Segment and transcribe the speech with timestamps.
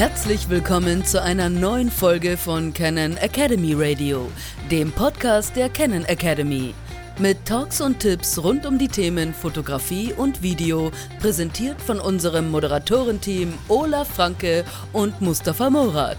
[0.00, 4.30] Herzlich willkommen zu einer neuen Folge von Canon Academy Radio,
[4.70, 6.72] dem Podcast der Canon Academy.
[7.18, 13.52] Mit Talks und Tipps rund um die Themen Fotografie und Video, präsentiert von unserem Moderatorenteam
[13.68, 16.16] Olaf Franke und Mustafa Morat.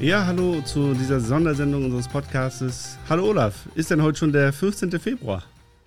[0.00, 2.98] Ja, hallo zu dieser Sondersendung unseres Podcasts.
[3.08, 4.98] Hallo Olaf, ist denn heute schon der 15.
[4.98, 5.44] Februar?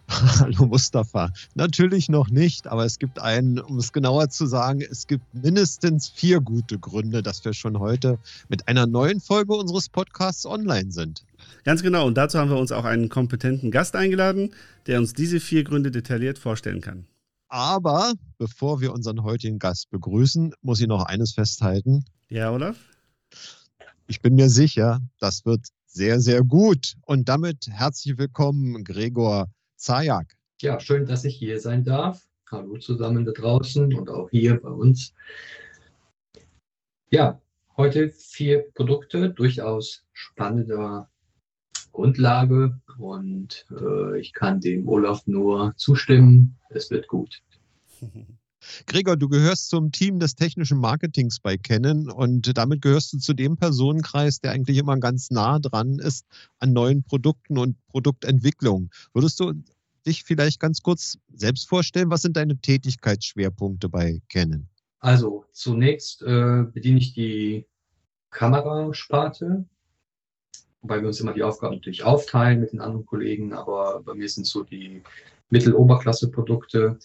[0.39, 1.31] Hallo Mustafa.
[1.55, 6.09] Natürlich noch nicht, aber es gibt einen, um es genauer zu sagen, es gibt mindestens
[6.09, 11.25] vier gute Gründe, dass wir schon heute mit einer neuen Folge unseres Podcasts online sind.
[11.63, 14.53] Ganz genau, und dazu haben wir uns auch einen kompetenten Gast eingeladen,
[14.85, 17.07] der uns diese vier Gründe detailliert vorstellen kann.
[17.47, 22.05] Aber bevor wir unseren heutigen Gast begrüßen, muss ich noch eines festhalten.
[22.29, 22.77] Ja, Olaf?
[24.07, 26.95] Ich bin mir sicher, das wird sehr, sehr gut.
[27.01, 30.37] Und damit herzlich willkommen, Gregor Zajak.
[30.61, 32.27] Ja, schön, dass ich hier sein darf.
[32.49, 35.13] Hallo zusammen da draußen und auch hier bei uns.
[37.09, 37.41] Ja,
[37.75, 41.09] heute vier Produkte, durchaus spannender
[41.91, 46.57] Grundlage und äh, ich kann dem Olaf nur zustimmen.
[46.69, 47.41] Es wird gut.
[48.87, 53.33] Gregor, du gehörst zum Team des technischen Marketings bei Canon und damit gehörst du zu
[53.33, 56.25] dem Personenkreis, der eigentlich immer ganz nah dran ist
[56.59, 58.89] an neuen Produkten und Produktentwicklung.
[59.13, 59.53] Würdest du
[60.05, 62.09] dich vielleicht ganz kurz selbst vorstellen?
[62.09, 64.67] Was sind deine Tätigkeitsschwerpunkte bei Canon?
[64.99, 67.65] Also zunächst äh, bediene ich die
[68.31, 69.65] Kamerasparte,
[70.81, 74.27] wobei wir uns immer die Aufgaben natürlich aufteilen mit den anderen Kollegen, aber bei mir
[74.27, 75.01] sind so die
[75.49, 76.97] Mitteloberklasse-Produkte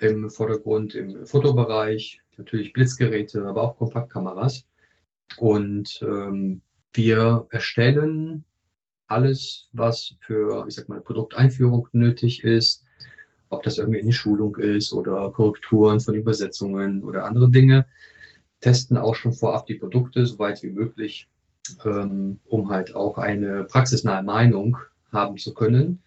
[0.00, 4.66] im Vordergrund im Fotobereich, natürlich Blitzgeräte, aber auch Kompaktkameras.
[5.38, 6.60] Und ähm,
[6.92, 8.44] wir erstellen
[9.06, 12.84] alles, was für, ich sag mal, Produkteinführung nötig ist,
[13.48, 17.86] ob das irgendwie eine Schulung ist oder Korrekturen von Übersetzungen oder andere Dinge,
[18.60, 21.28] testen auch schon vorab die Produkte, soweit wie möglich,
[21.84, 24.76] ähm, um halt auch eine praxisnahe Meinung
[25.12, 26.02] haben zu können,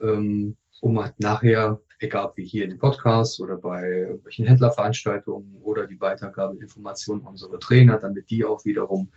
[0.00, 5.86] ähm, um halt nachher, egal wie hier in den Podcasts oder bei irgendwelchen Händlerveranstaltungen oder
[5.86, 9.10] die Weitergabe Informationen unserer Trainer, damit die auch wiederum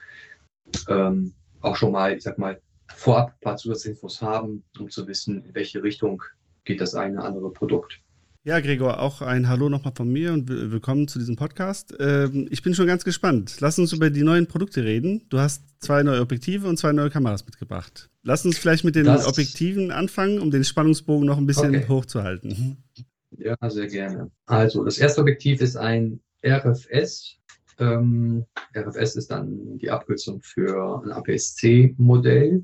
[0.88, 2.62] ähm, auch schon mal, ich sag mal,
[2.94, 6.24] vorab ein paar Zusatzinfos haben, um zu wissen, in welche Richtung
[6.64, 8.02] geht das eine andere Produkt.
[8.48, 11.94] Ja, Gregor, auch ein Hallo nochmal von mir und willkommen zu diesem Podcast.
[12.00, 13.58] Ähm, ich bin schon ganz gespannt.
[13.60, 15.26] Lass uns über die neuen Produkte reden.
[15.28, 18.10] Du hast zwei neue Objektive und zwei neue Kameras mitgebracht.
[18.24, 21.90] Lass uns vielleicht mit den das Objektiven anfangen, um den Spannungsbogen noch ein bisschen okay.
[21.90, 22.78] hochzuhalten.
[23.32, 24.32] Ja, sehr gerne.
[24.46, 27.36] Also, das erste Objektiv ist ein RFS
[27.80, 32.64] ähm, RFS ist dann die Abkürzung für ein APS-C-Modell.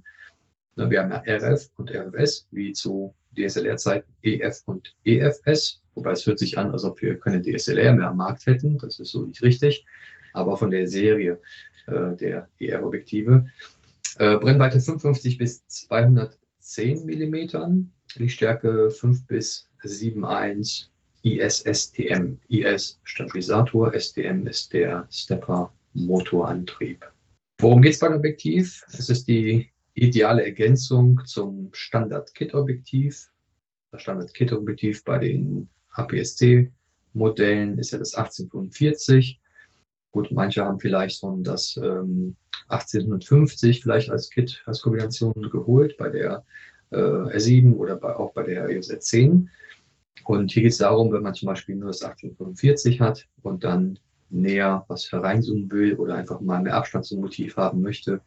[0.77, 5.81] Wir haben ja RF und RFS, wie zu DSLR-Zeiten EF und EFS.
[5.95, 8.77] Wobei es hört sich an, als ob wir keine DSLR mehr am Markt hätten.
[8.77, 9.85] Das ist so nicht richtig.
[10.33, 11.39] Aber von der Serie
[11.88, 13.45] äh, der ER-Objektive.
[14.17, 20.88] Äh, Brennweite 55 bis 210 Millimetern, Lichtstärke 5 bis 7,1
[21.23, 22.38] ISSTM.
[22.50, 27.05] IS Stabilisator, STM ist der Stepper Motorantrieb.
[27.59, 28.83] Worum geht es beim Objektiv?
[28.91, 33.29] Es ist die ideale Ergänzung zum Standard-Kit-Objektiv.
[33.91, 39.39] Das Standard-Kit-Objektiv bei den APS-C-Modellen ist ja das 1845.
[40.11, 42.35] Gut, manche haben vielleicht schon das ähm,
[42.67, 46.43] 1850 vielleicht als Kit, als Kombination geholt bei der
[46.91, 49.47] äh, R7 oder bei, auch bei der EOS R10.
[50.25, 53.99] Und hier geht es darum, wenn man zum Beispiel nur das 1845 hat und dann
[54.29, 58.21] näher was hereinzoomen will oder einfach mal mehr Abstand zum Motiv haben möchte,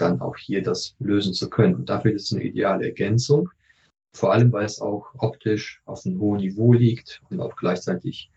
[0.00, 1.74] dann auch hier das lösen zu können.
[1.74, 3.50] Und dafür ist es eine ideale Ergänzung.
[4.14, 8.30] Vor allem, weil es auch optisch auf einem hohen Niveau liegt und auch gleichzeitig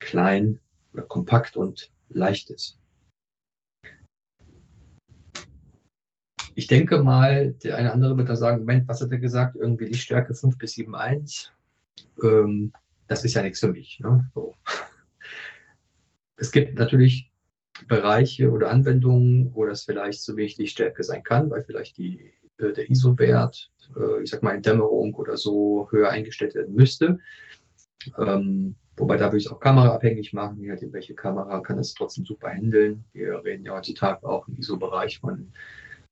[0.00, 0.58] klein
[0.92, 2.78] oder kompakt und leicht ist.
[6.56, 9.56] Ich denke mal, der eine andere wird da sagen, Moment, was hat er gesagt?
[9.56, 11.50] Irgendwie die Stärke 5 bis 7,1
[12.22, 12.72] ähm,
[13.06, 14.00] das ist ja nichts für mich.
[14.00, 14.30] Ne?
[14.34, 14.54] So.
[16.36, 17.29] Es gibt natürlich
[17.88, 22.72] Bereiche oder Anwendungen, wo das vielleicht zu wenig Lichtstärke sein kann, weil vielleicht die, äh,
[22.72, 27.18] der ISO-Wert, äh, ich sag mal in Dämmerung oder so höher eingestellt werden müsste.
[28.18, 32.24] Ähm, wobei da würde ich auch kameraabhängig machen, je nachdem, welche Kamera kann es trotzdem
[32.24, 33.04] super handeln.
[33.12, 35.52] Wir reden ja heutzutage auch im ISO-Bereich von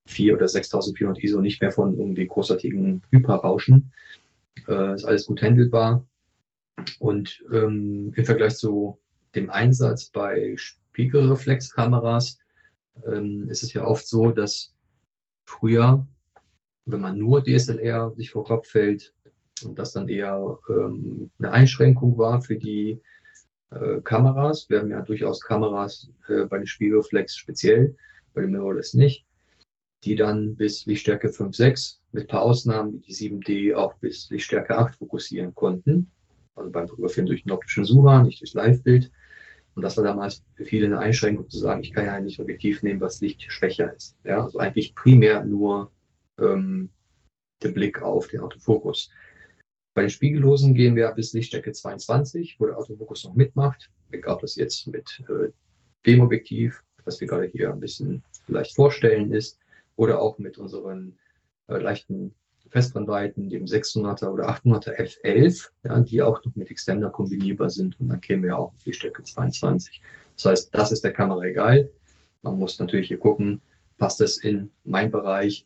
[0.07, 3.91] 4 oder 6400 ISO, nicht mehr von irgendwie großartigen Hyperrauschen.
[4.67, 6.05] Äh, ist alles gut handelbar.
[6.99, 8.99] Und ähm, im Vergleich zu
[9.35, 10.55] dem Einsatz bei
[10.91, 12.39] Spiegelreflexkameras
[13.05, 14.73] ähm, ist es ja oft so, dass
[15.45, 16.05] früher,
[16.85, 19.13] wenn man nur DSLR sich vor Kopf fällt,
[19.63, 23.01] und das dann eher ähm, eine Einschränkung war für die
[23.71, 24.69] äh, Kameras.
[24.69, 27.95] Wir haben ja durchaus Kameras äh, bei den Spiegelreflex speziell,
[28.33, 29.25] bei dem Mirrorless nicht,
[30.03, 34.77] die dann bis Lichtstärke 5, 6 mit paar Ausnahmen wie die 7D auch bis Lichtstärke
[34.77, 36.11] 8 fokussieren konnten.
[36.55, 39.11] Also beim Fotografieren durch den optischen Sucher, nicht durch Live-Bild.
[39.75, 42.83] Und das war damals für viele eine Einschränkung zu sagen, ich kann ja nicht Objektiv
[42.83, 44.17] nehmen, was Licht schwächer ist.
[44.23, 45.91] Ja, also eigentlich primär nur
[46.37, 46.89] ähm,
[47.61, 49.09] der Blick auf den Autofokus.
[49.93, 53.89] Bei den Spiegellosen gehen wir bis Lichtstärke 22, wo der Autofokus noch mitmacht.
[54.11, 55.49] Egal, ob das jetzt mit äh,
[56.05, 59.59] dem Objektiv, was wir gerade hier ein bisschen vielleicht vorstellen ist,
[59.95, 61.17] oder auch mit unseren
[61.67, 62.33] äh, leichten
[62.69, 67.99] Festbrennweiten, dem 600er oder 800er F11, ja, die auch noch mit Extender kombinierbar sind.
[67.99, 70.01] Und dann kämen wir auch auf die Stärke 22.
[70.35, 71.89] Das heißt, das ist der Kamera egal.
[72.41, 73.61] Man muss natürlich hier gucken,
[73.97, 75.65] passt das in mein Bereich?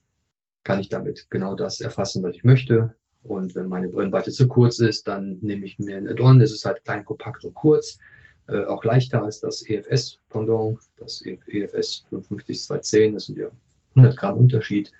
[0.63, 2.95] Kann ich damit genau das erfassen, was ich möchte?
[3.23, 6.39] Und wenn meine Brennweite zu kurz ist, dann nehme ich mir ein Add-on.
[6.39, 7.99] Das ist halt klein, kompakt und kurz.
[8.47, 13.13] Äh, auch leichter als das EFS-Pendant, das EFS 55210.
[13.13, 13.49] Das sind ja
[13.95, 14.91] 100 Gramm Unterschied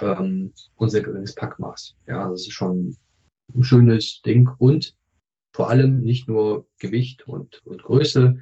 [0.00, 1.94] ähm, und geringes Packmaß.
[2.06, 2.96] Ja, das ist schon
[3.54, 4.94] ein schönes Ding und
[5.52, 8.36] vor allem nicht nur Gewicht und, und Größe,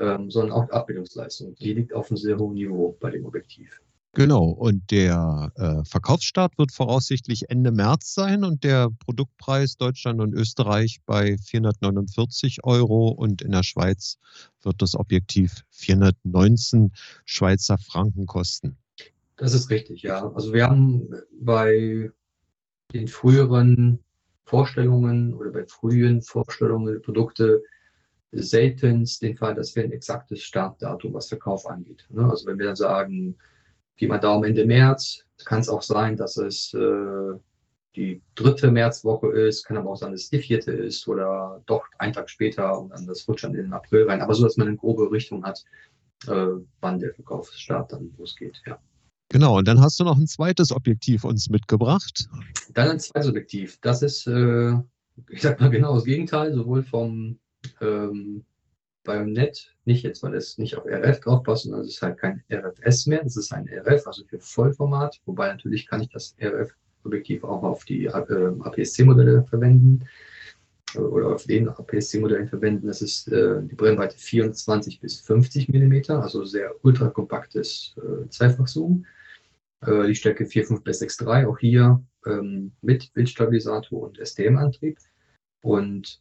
[0.00, 1.54] ähm, sondern auch Abbildungsleistung.
[1.56, 3.80] Die liegt auf einem sehr hohen Niveau bei dem Objektiv.
[4.12, 10.32] Genau, und der äh, Verkaufsstart wird voraussichtlich Ende März sein und der Produktpreis Deutschland und
[10.32, 14.16] Österreich bei 449 Euro und in der Schweiz
[14.62, 16.92] wird das Objektiv 419
[17.26, 18.78] Schweizer Franken kosten.
[19.36, 20.30] Das ist richtig, ja.
[20.32, 22.10] Also wir haben bei
[22.92, 24.02] den früheren
[24.44, 27.62] Vorstellungen oder bei frühen Vorstellungen der Produkte
[28.32, 32.06] seltenst den Fall, dass wir ein exaktes Startdatum, was Verkauf angeht.
[32.10, 32.28] Ne?
[32.28, 33.36] Also wenn wir dann sagen,
[33.96, 37.38] Pi mal Daumen Ende März, kann es auch sein, dass es äh,
[37.94, 41.86] die dritte Märzwoche ist, kann aber auch sein, dass es die vierte ist oder doch
[41.98, 44.20] einen Tag später und dann das rutscht dann in den April rein.
[44.20, 45.64] Aber so, dass man eine grobe Richtung hat,
[46.26, 46.46] äh,
[46.80, 48.78] wann der Verkaufsstart dann losgeht, ja.
[49.28, 52.28] Genau, und dann hast du noch ein zweites Objektiv uns mitgebracht.
[52.74, 53.78] Dann ein zweites Objektiv.
[53.80, 54.72] Das ist, äh,
[55.30, 57.38] ich sag mal genau das Gegenteil, sowohl vom
[57.80, 58.44] ähm,
[59.02, 63.06] Bayonet, nicht jetzt, weil es nicht auf RF draufpasst, sondern es ist halt kein RFS
[63.06, 67.62] mehr, es ist ein RF, also für Vollformat, wobei natürlich kann ich das RF-Objektiv auch
[67.62, 70.06] auf die äh, APS-C-Modelle verwenden
[70.94, 72.86] oder auf den APS-C-Modellen verwenden.
[72.86, 79.04] Das ist äh, die Brennweite 24 bis 50 mm, also sehr ultra kompaktes äh, Zweifachzoom.
[79.86, 84.98] Äh, die Stärke 4.5 bis 6.3, auch hier ähm, mit Bildstabilisator und STM-Antrieb.
[85.62, 86.20] Und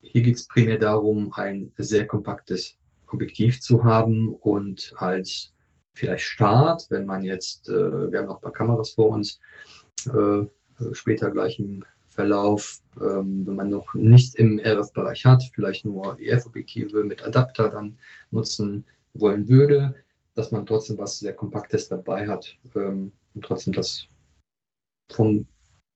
[0.00, 2.76] hier geht es primär darum, ein sehr kompaktes
[3.08, 5.54] Objektiv zu haben und als
[5.94, 9.40] vielleicht Start, wenn man jetzt, äh, wir haben noch ein paar Kameras vor uns,
[10.06, 10.44] äh,
[10.92, 17.02] später gleich im Verlauf, ähm, wenn man noch nicht im RF-Bereich hat, vielleicht nur EF-Objektive
[17.04, 17.98] mit Adapter dann
[18.30, 18.84] nutzen
[19.14, 19.94] wollen würde,
[20.38, 24.06] dass man trotzdem was sehr Kompaktes dabei hat ähm, und trotzdem das
[25.10, 25.48] vom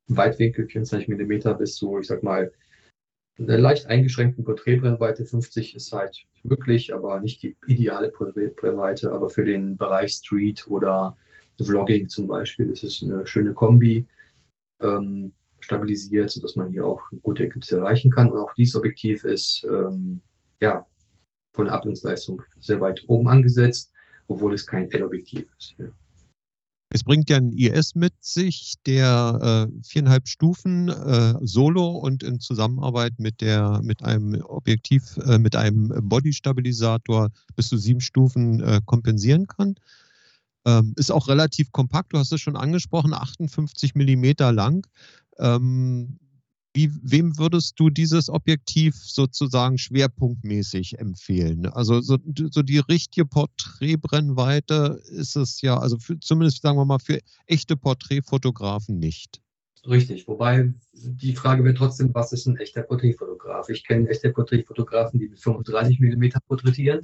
[0.08, 2.52] Weitwinkel 24 mm bis zu, ich sag mal,
[3.38, 9.12] einer leicht eingeschränkten Porträtbrennweite 50 ist halt möglich, aber nicht die ideale Porträtbrennweite.
[9.12, 11.16] Aber für den Bereich Street oder
[11.58, 14.06] Vlogging zum Beispiel ist es eine schöne Kombi.
[14.80, 18.30] Ähm, stabilisiert, sodass man hier auch gute Ergebnisse erreichen kann.
[18.30, 20.20] Und auch dieses Objektiv ist ähm,
[20.60, 20.84] ja,
[21.54, 23.91] von der Abbildungsleistung sehr weit oben angesetzt,
[24.28, 25.74] obwohl es kein L-Objektiv ist.
[25.78, 25.86] Ja.
[26.94, 32.38] Es bringt ja ein IS mit sich, der äh, viereinhalb Stufen äh, solo und in
[32.38, 38.82] Zusammenarbeit mit der mit einem Objektiv, äh, mit einem Body-Stabilisator bis zu sieben Stufen äh,
[38.84, 39.76] kompensieren kann.
[40.66, 44.86] Ähm, ist auch relativ kompakt, du hast es schon angesprochen, 58 Millimeter lang.
[45.38, 46.18] Ähm,
[46.74, 51.66] wie, wem würdest du dieses Objektiv sozusagen schwerpunktmäßig empfehlen?
[51.66, 52.16] Also so,
[52.50, 57.76] so die richtige Porträtbrennweite ist es ja, also für, zumindest sagen wir mal für echte
[57.76, 59.42] Porträtfotografen nicht.
[59.88, 63.68] Richtig, wobei die Frage wird trotzdem, was ist ein echter Porträtfotograf?
[63.68, 67.00] Ich kenne echte Porträtfotografen, die mit 35 mm porträtieren.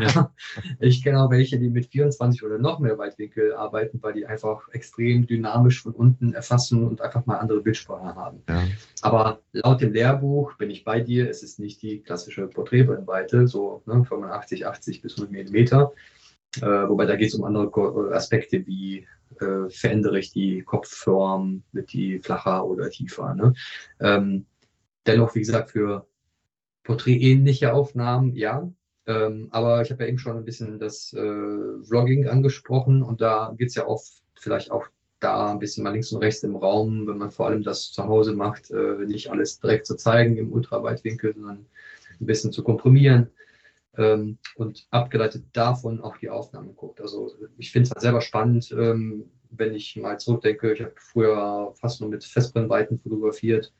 [0.00, 0.32] Ja.
[0.80, 4.68] Ich kenne auch welche, die mit 24 oder noch mehr Weitwinkel arbeiten, weil die einfach
[4.72, 8.42] extrem dynamisch von unten erfassen und einfach mal andere Bildsprache haben.
[8.48, 8.64] Ja.
[9.02, 13.82] Aber laut dem Lehrbuch bin ich bei dir, es ist nicht die klassische Porträtbrennweite, so
[13.86, 15.92] ne, 85, 80 bis 100 mm.
[16.60, 19.06] Äh, wobei da geht es um andere Aspekte wie
[19.40, 23.34] äh, verändere ich die Kopfform, wird die flacher oder tiefer.
[23.34, 23.54] Ne?
[24.00, 24.46] Ähm,
[25.06, 26.06] dennoch, wie gesagt, für
[26.84, 28.70] porträtähnliche Aufnahmen, ja.
[29.06, 33.52] Ähm, aber ich habe ja eben schon ein bisschen das äh, Vlogging angesprochen und da
[33.56, 34.86] geht es ja oft vielleicht auch
[35.18, 38.04] da ein bisschen mal links und rechts im Raum, wenn man vor allem das zu
[38.04, 41.66] Hause macht, äh, nicht alles direkt zu zeigen im Ultraweitwinkel, sondern
[42.20, 43.30] ein bisschen zu komprimieren
[43.96, 47.00] ähm, und abgeleitet davon auch die Aufnahmen guckt.
[47.00, 51.72] Also ich finde es halt selber spannend, ähm, wenn ich mal zurückdenke, ich habe früher
[51.74, 53.72] fast nur mit Festbrennweiten fotografiert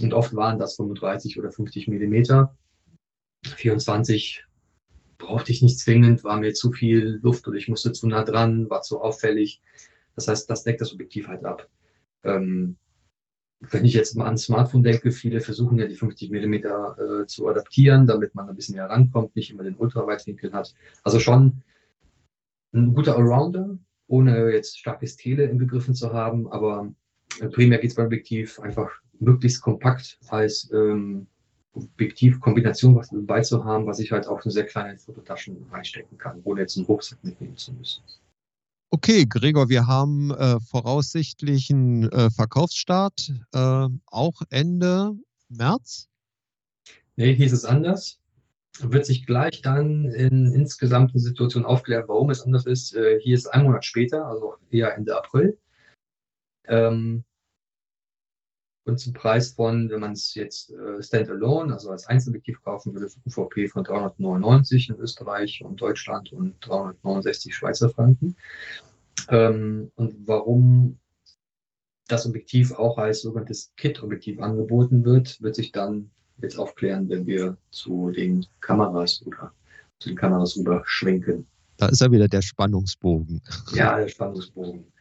[0.00, 2.56] und oft waren das 35 oder 50 Millimeter.
[3.44, 4.44] 24
[5.18, 8.68] brauchte ich nicht zwingend, war mir zu viel Luft oder ich musste zu nah dran,
[8.68, 9.62] war zu auffällig.
[10.16, 11.68] Das heißt, das deckt das Objektiv halt ab.
[12.24, 12.76] Ähm,
[13.70, 17.46] wenn ich jetzt mal an Smartphone denke, viele versuchen ja die 50 Millimeter äh, zu
[17.48, 20.74] adaptieren, damit man ein bisschen mehr rankommt, nicht immer den Ultraweitwinkel hat.
[21.04, 21.62] Also schon
[22.72, 23.78] ein guter Allrounder,
[24.08, 26.92] ohne jetzt starkes Tele inbegriffen zu haben, aber
[27.40, 28.90] äh, primär geht es beim Objektiv einfach
[29.20, 31.28] möglichst kompakt als ähm,
[31.74, 36.40] Objektivkombination was dabei zu haben, was ich halt auch in sehr kleine Fototaschen reinstecken kann,
[36.44, 38.02] ohne jetzt einen Rucksack mitnehmen zu müssen.
[38.94, 45.12] Okay, Gregor, wir haben äh, voraussichtlich einen äh, Verkaufsstart äh, auch Ende
[45.48, 46.10] März.
[47.16, 48.20] Nee, hieß es anders.
[48.80, 52.94] Wird sich gleich dann in insgesamt eine Situation aufklären, warum es anders ist.
[52.94, 55.58] Äh, hier ist ein Monat später, also eher Ende April.
[56.68, 57.24] Ähm,
[58.84, 63.12] und zum Preis von, wenn man es jetzt äh, standalone, also als Einzelobjektiv kaufen würde,
[63.26, 68.36] UVP von 399 in Österreich und Deutschland und 369 Schweizer Franken.
[69.28, 70.98] Ähm, und warum
[72.08, 77.56] das Objektiv auch als sogenanntes Kit-Objektiv angeboten wird, wird sich dann jetzt aufklären, wenn wir
[77.70, 79.52] zu den Kameras oder
[80.00, 81.46] zu den Kameras rüber schwenken.
[81.76, 83.40] Da ist ja wieder der Spannungsbogen.
[83.74, 84.91] Ja, der Spannungsbogen.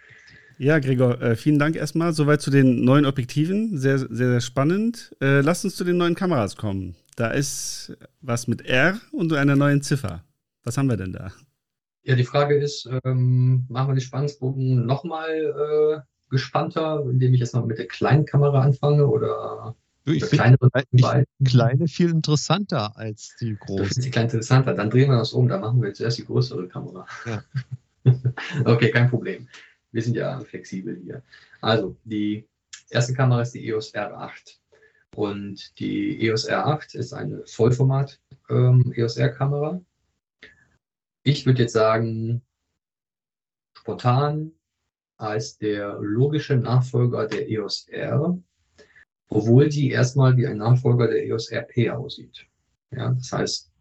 [0.61, 2.13] Ja, Gregor, äh, vielen Dank erstmal.
[2.13, 3.79] Soweit zu den neuen Objektiven.
[3.79, 5.11] Sehr, sehr, sehr spannend.
[5.19, 6.95] Äh, lass uns zu den neuen Kameras kommen.
[7.15, 10.23] Da ist was mit R und einer neuen Ziffer.
[10.63, 11.31] Was haben wir denn da?
[12.03, 17.55] Ja, die Frage ist, ähm, machen wir den Spannungsbogen nochmal äh, gespannter, indem ich jetzt
[17.55, 19.75] mal mit der kleinen Kamera anfange oder
[20.05, 20.59] ich finde
[20.91, 21.03] die
[21.43, 23.81] kleine viel interessanter als die große.
[23.81, 24.75] Das ist die kleine interessanter.
[24.75, 25.47] Dann drehen wir das um.
[25.47, 27.07] Dann machen wir zuerst die größere Kamera.
[27.25, 27.43] Ja.
[28.65, 29.47] okay, kein Problem.
[29.91, 31.23] Wir sind ja flexibel hier.
[31.61, 32.47] Also, die
[32.89, 34.57] erste Kamera ist die EOS R8.
[35.15, 38.19] Und die EOS R8 ist eine Vollformat
[38.49, 39.81] ähm, EOS R-Kamera.
[41.23, 42.41] Ich würde jetzt sagen,
[43.77, 44.53] spontan
[45.17, 48.39] als der logische Nachfolger der EOS R,
[49.27, 52.47] obwohl die erstmal wie ein Nachfolger der EOS RP aussieht.
[52.91, 53.71] Ja, das heißt,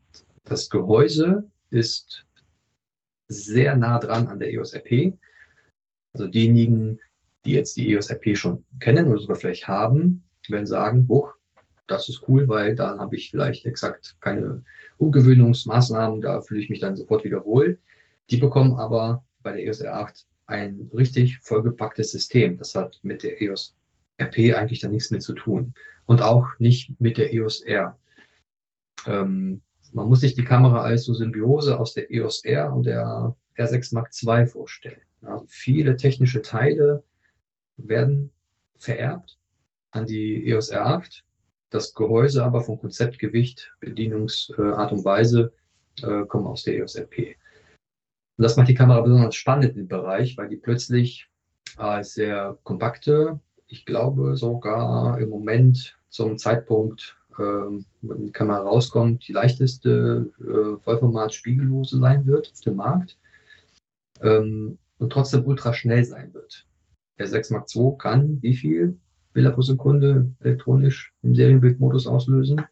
[0.45, 2.27] das Gehäuse ist
[3.29, 5.17] sehr nah dran an der EOS RP.
[6.13, 7.01] Also diejenigen,
[7.45, 11.35] die jetzt die EOS RP schon kennen oder sogar vielleicht haben, werden sagen, hoch,
[11.87, 14.63] das ist cool, weil da habe ich vielleicht exakt keine
[14.99, 17.79] Umgewöhnungsmaßnahmen, da fühle ich mich dann sofort wieder wohl.
[18.31, 22.59] Die bekommen aber bei der EOS R8 ein richtig vollgepacktes System.
[22.59, 23.77] Das hat mit der EOS
[24.21, 25.75] RP eigentlich dann nichts mehr zu tun.
[26.07, 27.99] Und auch nicht mit der EOS R.
[29.07, 29.63] Ähm,
[29.93, 33.95] man muss sich die Kamera als so Symbiose aus der EOS R und der R6
[33.95, 35.01] Mark II vorstellen.
[35.23, 37.03] Also viele technische Teile
[37.77, 38.31] werden
[38.79, 39.39] vererbt
[39.91, 41.23] an die EOS R8.
[41.71, 45.53] Das Gehäuse aber vom Konzept, Gewicht, Bedienungsart und Weise
[46.03, 47.37] äh, kommen aus der EOS RP.
[48.37, 51.29] Und das macht die Kamera besonders spannend im Bereich, weil die plötzlich
[51.79, 59.29] äh, sehr kompakte, ich glaube sogar im Moment zum Zeitpunkt, äh, wenn die Kamera rauskommt,
[59.29, 63.19] die leichteste äh, Vollformat spiegellose sein wird auf dem Markt.
[64.23, 66.67] Ähm, und trotzdem ultra schnell sein wird.
[67.19, 68.99] Der 6 Mark II kann wie viel
[69.33, 72.63] Bilder pro Sekunde elektronisch im Serienbildmodus auslösen?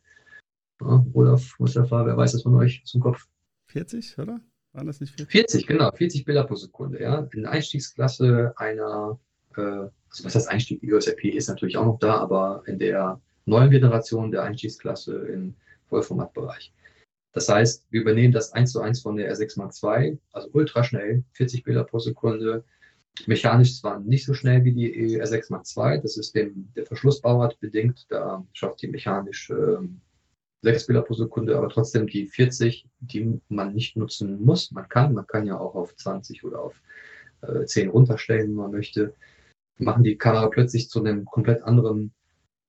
[0.80, 3.26] Ja, Olaf, Mustafa, wer weiß das von euch zum Kopf?
[3.66, 4.40] 40, oder?
[4.73, 5.30] Waren das nicht 40?
[5.30, 7.26] 40, genau, 40 Bilder pro Sekunde, ja.
[7.32, 9.18] In der Einstiegsklasse einer,
[9.56, 10.80] äh, also was heißt Einstieg?
[10.80, 15.54] Die USRP ist natürlich auch noch da, aber in der neuen Generation der Einstiegsklasse im
[15.87, 16.73] Vollformatbereich.
[17.32, 20.82] Das heißt, wir übernehmen das eins zu eins von der R6 Mark II, also ultra
[20.82, 22.64] schnell, 40 Bilder pro Sekunde.
[23.26, 27.58] Mechanisch zwar nicht so schnell wie die R6 Mark II, das ist dem der Verschlussbauart
[27.61, 29.78] bedingt, da schafft die mechanisch äh,
[30.62, 34.70] 6 Bilder pro Sekunde, aber trotzdem die 40, die man nicht nutzen muss.
[34.73, 36.80] Man kann, man kann ja auch auf 20 oder auf
[37.42, 39.14] äh, 10 runterstellen, wenn man möchte.
[39.78, 42.12] Machen die Kamera plötzlich zu einem komplett anderen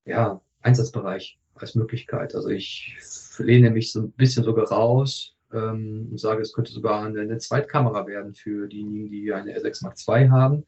[0.06, 2.36] ja, Einsatzbereich als Möglichkeit.
[2.36, 2.98] Also ich
[3.40, 7.38] lehne mich so ein bisschen sogar raus ähm, und sage, es könnte sogar eine, eine,
[7.38, 10.66] Zweitkamera werden für diejenigen, die eine R6 Mark II haben,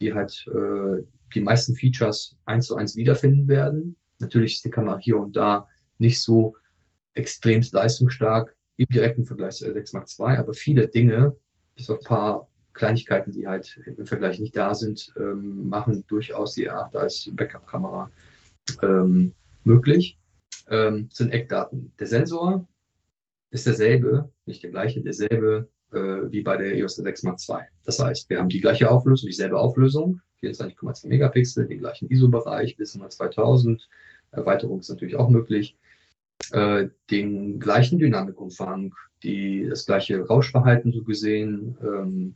[0.00, 1.02] die halt äh,
[1.34, 3.96] die meisten Features eins zu eins wiederfinden werden.
[4.18, 6.56] Natürlich ist die Kamera hier und da nicht so
[7.14, 11.36] extremst leistungsstark im direkten Vergleich zur R6 Mark II, aber viele Dinge,
[11.76, 16.54] bis auf ein paar Kleinigkeiten, die halt im Vergleich nicht da sind, ähm, machen durchaus
[16.54, 18.10] die R8 als Backup-Kamera
[18.82, 20.19] ähm, möglich.
[20.70, 21.92] Ähm, sind Eckdaten.
[21.98, 22.66] Der Sensor
[23.50, 27.56] ist derselbe, nicht der gleiche, derselbe äh, wie bei der EOS 6 Mark II.
[27.84, 32.92] Das heißt, wir haben die gleiche Auflösung, dieselbe Auflösung, 24,2 Megapixel, den gleichen ISO-Bereich bis
[32.92, 33.88] 2000.
[34.30, 35.76] Erweiterung ist natürlich auch möglich.
[36.52, 42.34] Äh, den gleichen Dynamikumfang, die, das gleiche Rauschverhalten so gesehen, ähm,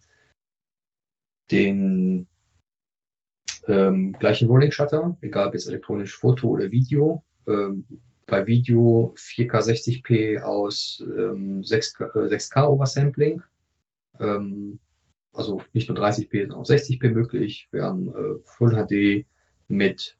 [1.50, 2.26] den
[3.66, 7.24] ähm, gleichen Rolling Shutter, egal ob jetzt elektronisch Foto oder Video.
[7.46, 7.86] Ähm,
[8.26, 13.42] bei Video 4K 60p aus ähm, 6, äh, 6K Oversampling.
[14.20, 14.78] Ähm,
[15.32, 17.68] also nicht nur 30p, sondern auch 60p möglich.
[17.72, 19.26] Wir haben äh, Full HD
[19.68, 20.16] mit,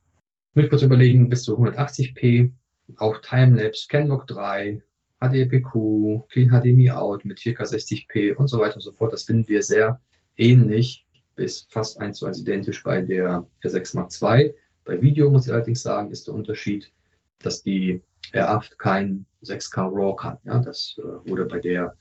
[0.55, 2.51] mit kurz überlegen, bis zu 180p,
[2.97, 4.83] auch Timelapse, Canlock 3,
[5.21, 9.13] HDPQ, Clean HDMI Out mit 4K 60p und so weiter und so fort.
[9.13, 10.01] Das finden wir sehr
[10.37, 11.07] ähnlich
[11.37, 14.55] bis fast eins zu eins identisch bei der R6 Mark II.
[14.85, 16.93] Bei Video muss ich allerdings sagen, ist der Unterschied,
[17.41, 20.39] dass die R8 kein 6K RAW kann.
[20.45, 21.97] Ja, das äh, wurde bei der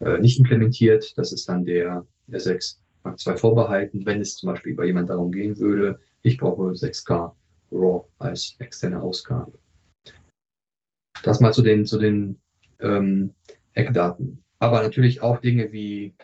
[0.00, 1.16] äh, nicht implementiert.
[1.16, 5.30] Das ist dann der R6 Mark II vorbehalten, wenn es zum Beispiel bei jemand darum
[5.30, 7.32] gehen würde, ich brauche 6K
[7.70, 9.52] RAW als externe Ausgabe.
[11.22, 12.40] Das mal zu den, zu den
[12.80, 13.34] ähm,
[13.74, 14.42] Eckdaten.
[14.58, 16.14] Aber natürlich auch Dinge wie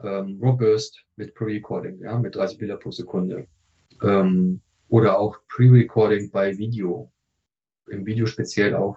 [0.00, 3.46] ähm, RAW Burst mit Pre-Recording, ja, mit 30 Bilder pro Sekunde.
[4.02, 7.10] Ähm, oder auch Pre-Recording bei Video.
[7.88, 8.96] Im Video speziell auch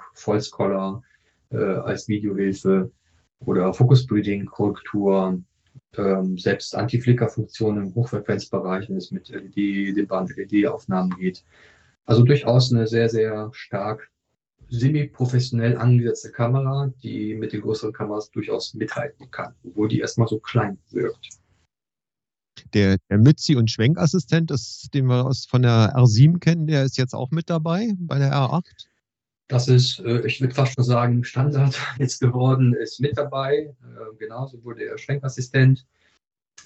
[0.51, 1.03] Color
[1.51, 2.91] äh, als Videohilfe
[3.39, 5.41] oder Focus Breeding, Korrektur,
[5.97, 11.43] ähm, selbst Anti-Flicker-Funktionen im Hochfrequenzbereich, wenn es mit LED, den Band-LED-Aufnahmen geht.
[12.05, 14.09] Also durchaus eine sehr, sehr stark
[14.69, 20.39] semi-professionell angesetzte Kamera, die mit den größeren Kameras durchaus mithalten kann, obwohl die erstmal so
[20.39, 21.29] klein wirkt.
[22.73, 26.97] Der, der Mützi- und Schwenkassistent, das, den wir aus, von der R7 kennen, der ist
[26.97, 28.65] jetzt auch mit dabei bei der R8?
[29.47, 33.73] Das ist, äh, ich würde fast schon sagen, Standard jetzt geworden, ist mit dabei.
[33.81, 35.85] Äh, genauso wurde der Schwenkassistent,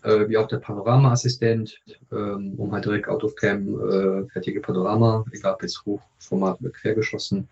[0.03, 1.79] äh, wie auch der Panoramaassistent,
[2.11, 6.71] ähm, um halt direkt out of cam äh, fertige Panorama, egal ob jetzt Hochformat oder
[6.71, 7.47] quergeschossen,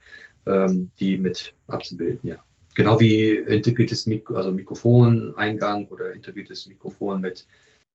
[0.48, 2.38] ähm, die mit abzubilden, ja.
[2.76, 7.46] Genau wie integriertes Mikro, also Mikrofoneingang oder integriertes Mikrofon mit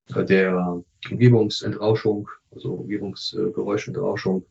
[0.09, 4.45] der Umgebungsentrauschung, also Umgebungsgeräuschentrauschung,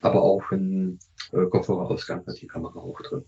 [0.00, 0.98] aber auch ein
[1.32, 3.24] äh, Kopfhörerausgang hat die Kamera auch drin.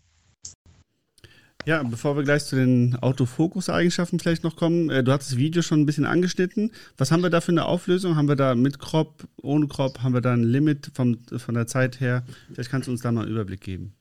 [1.67, 5.61] Ja, bevor wir gleich zu den Autofokus-Eigenschaften vielleicht noch kommen, äh, du hast das Video
[5.61, 6.73] schon ein bisschen angeschnitten.
[6.97, 8.17] Was haben wir da für eine Auflösung?
[8.17, 10.03] Haben wir da mit Crop, ohne Crop?
[10.03, 12.25] Haben wir da ein Limit vom, von der Zeit her?
[12.53, 13.95] Vielleicht kannst du uns da mal einen Überblick geben.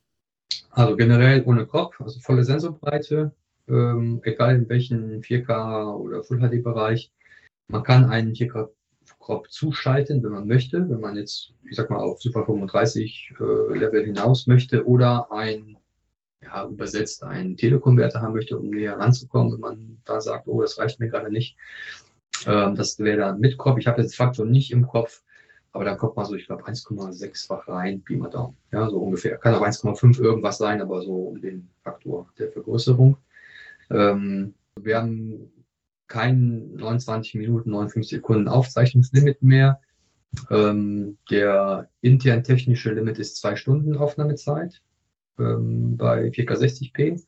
[0.72, 3.34] Also generell ohne Crop, also volle Sensorbreite,
[3.68, 7.12] ähm, egal in welchem 4K oder Full HD-Bereich.
[7.70, 8.70] Man kann einen 4K
[9.20, 13.78] Crop zuschalten, wenn man möchte, wenn man jetzt, ich sag mal, auf Super 35 äh,
[13.78, 15.78] Level hinaus möchte oder ein
[16.42, 20.78] ja, übersetzt einen Telekonverter haben möchte, um näher ranzukommen, wenn man da sagt, oh, das
[20.80, 21.58] reicht mir gerade nicht.
[22.48, 23.78] Ähm, das wäre dann mit Kopf.
[23.78, 25.22] Ich habe jetzt Faktor nicht im Kopf,
[25.74, 28.58] aber da kommt man so, ich glaube, 1,6-fach rein, Pi mal Daumen.
[28.72, 29.38] Ja, so ungefähr.
[29.38, 33.18] Kann auch 1,5 irgendwas sein, aber so um den Faktor der Vergrößerung.
[33.92, 35.52] Ähm, wir haben
[36.10, 39.80] kein 29 Minuten, 59 Sekunden Aufzeichnungslimit mehr.
[40.50, 44.82] Ähm, der intern technische Limit ist zwei Stunden Aufnahmezeit
[45.40, 47.24] ähm, bei 4K 60p.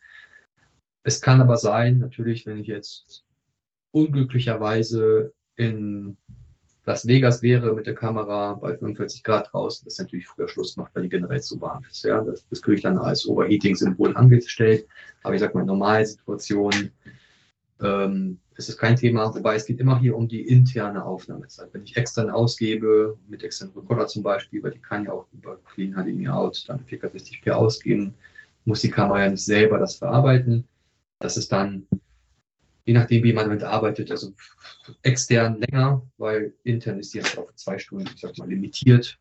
[1.03, 3.23] Es kann aber sein, natürlich, wenn ich jetzt
[3.91, 6.17] unglücklicherweise in
[6.85, 10.95] Las Vegas wäre mit der Kamera bei 45 Grad draußen, das natürlich früher Schluss macht,
[10.95, 12.03] weil die generell zu warm ist.
[12.03, 14.87] Ja, das, das kriege ich dann als Overheating-Symbol angestellt.
[15.21, 16.91] Aber ich sag mal, in normalen Situationen
[17.81, 19.33] ähm, ist es kein Thema.
[19.33, 21.69] Wobei es geht immer hier um die interne Aufnahmezeit.
[21.73, 25.57] Wenn ich extern ausgebe, mit externen Recorder zum Beispiel, weil die kann ja auch über
[25.73, 28.13] Clean HDMI Out dann 4K60p ausgeben,
[28.65, 30.67] muss die Kamera ja nicht selber das verarbeiten.
[31.19, 31.87] Das ist dann,
[32.85, 34.33] je nachdem, wie man damit arbeitet, also
[35.01, 39.17] extern länger, weil intern ist die jetzt auf zwei Stunden, ich sag mal, limitiert,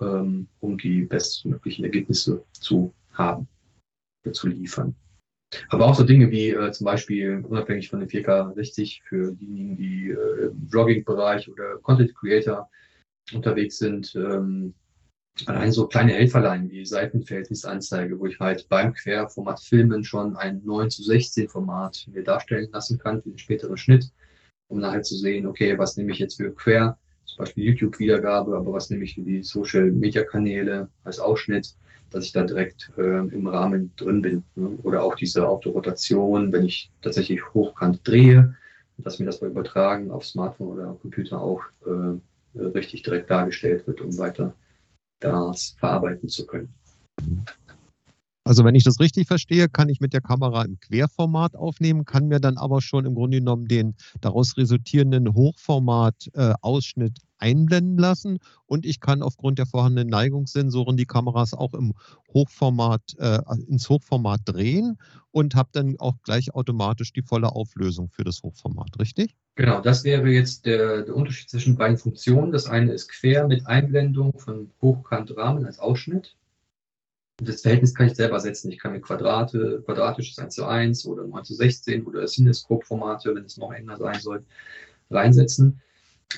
[0.00, 3.48] ähm, um die bestmöglichen Ergebnisse zu haben,
[4.32, 4.94] zu liefern.
[5.68, 9.76] Aber auch so Dinge wie äh, zum Beispiel, unabhängig von den 4K 60, für diejenigen,
[9.76, 12.70] die äh, im Vlogging-Bereich oder Content Creator
[13.32, 14.74] unterwegs sind, ähm,
[15.46, 20.90] allein so kleine Helferlein wie Seitenverhältnisanzeige, wo ich halt beim Querformat Filmen schon ein 9
[20.90, 24.10] zu 16 Format mir darstellen lassen kann für den späteren Schnitt,
[24.68, 28.56] um dann halt zu sehen, okay, was nehme ich jetzt für Quer, zum Beispiel YouTube-Wiedergabe,
[28.56, 31.76] aber was nehme ich für die Social-Media-Kanäle als Ausschnitt
[32.12, 34.44] dass ich da direkt äh, im Rahmen drin bin.
[34.54, 34.78] Ne?
[34.82, 38.56] Oder auch diese Autorotation, wenn ich tatsächlich hochkant drehe,
[38.98, 44.00] dass mir das bei Übertragen auf Smartphone oder Computer auch äh, richtig direkt dargestellt wird,
[44.00, 44.54] um weiter
[45.20, 46.72] das verarbeiten zu können.
[48.44, 52.26] Also wenn ich das richtig verstehe, kann ich mit der Kamera im Querformat aufnehmen, kann
[52.26, 58.86] mir dann aber schon im Grunde genommen den daraus resultierenden Hochformat-Ausschnitt äh, einblenden lassen und
[58.86, 61.92] ich kann aufgrund der vorhandenen Neigungssensoren die Kameras auch im
[62.32, 64.96] Hochformat, äh, ins Hochformat drehen
[65.32, 69.36] und habe dann auch gleich automatisch die volle Auflösung für das Hochformat, richtig?
[69.56, 72.52] Genau, das wäre jetzt der, der Unterschied zwischen beiden Funktionen.
[72.52, 76.36] Das eine ist quer mit Einblendung von Hochkantrahmen als Ausschnitt
[77.44, 78.70] das Verhältnis kann ich selber setzen.
[78.70, 83.44] Ich kann mir Quadrate, quadratisches 1 zu 1 oder 9 zu 16 oder Cinescope-Formate, wenn
[83.44, 84.44] es noch enger sein soll,
[85.10, 85.80] reinsetzen.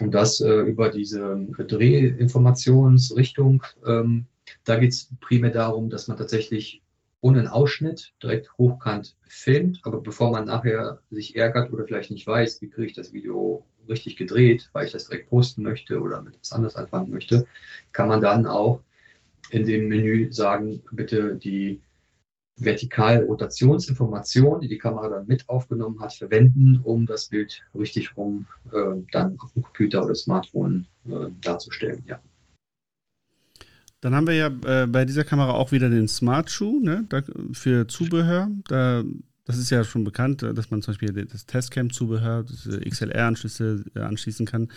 [0.01, 3.63] Und das äh, über diese Drehinformationsrichtung.
[3.87, 4.27] Ähm,
[4.65, 6.83] da geht es primär darum, dass man tatsächlich
[7.21, 9.81] ohne einen Ausschnitt direkt hochkant filmt.
[9.85, 13.65] Aber bevor man nachher sich ärgert oder vielleicht nicht weiß, wie kriege ich das Video
[13.89, 17.47] richtig gedreht, weil ich das direkt posten möchte oder mit etwas anderes anfangen möchte,
[17.93, 18.81] kann man dann auch
[19.51, 21.83] in dem Menü sagen, bitte die
[22.57, 29.03] Vertikalrotationsinformation, die die Kamera dann mit aufgenommen hat, verwenden, um das Bild richtig rum äh,
[29.11, 32.05] dann auf dem Computer oder Smartphone äh, darzustellen.
[32.07, 32.21] Ja.
[34.01, 37.09] Dann haben wir ja äh, bei dieser Kamera auch wieder den Smart Shoe ne,
[37.53, 38.51] für Zubehör.
[38.69, 39.03] Da,
[39.45, 42.45] das ist ja schon bekannt, dass man zum Beispiel das Testcam-Zubehör,
[42.89, 44.69] XLR-Anschlüsse äh, anschließen kann.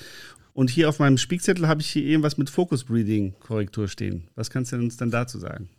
[0.54, 4.28] Und hier auf meinem Spiegzettel habe ich hier eben was mit Focus Breeding Korrektur stehen.
[4.36, 5.70] Was kannst du uns denn dazu sagen?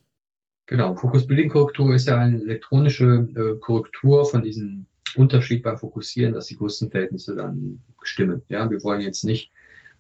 [0.67, 6.35] Genau, Focus Breeding Korrektur ist ja eine elektronische äh, Korrektur von diesem Unterschied beim Fokussieren,
[6.35, 8.43] dass die Größenverhältnisse dann stimmen.
[8.49, 9.51] Ja, wir wollen jetzt nicht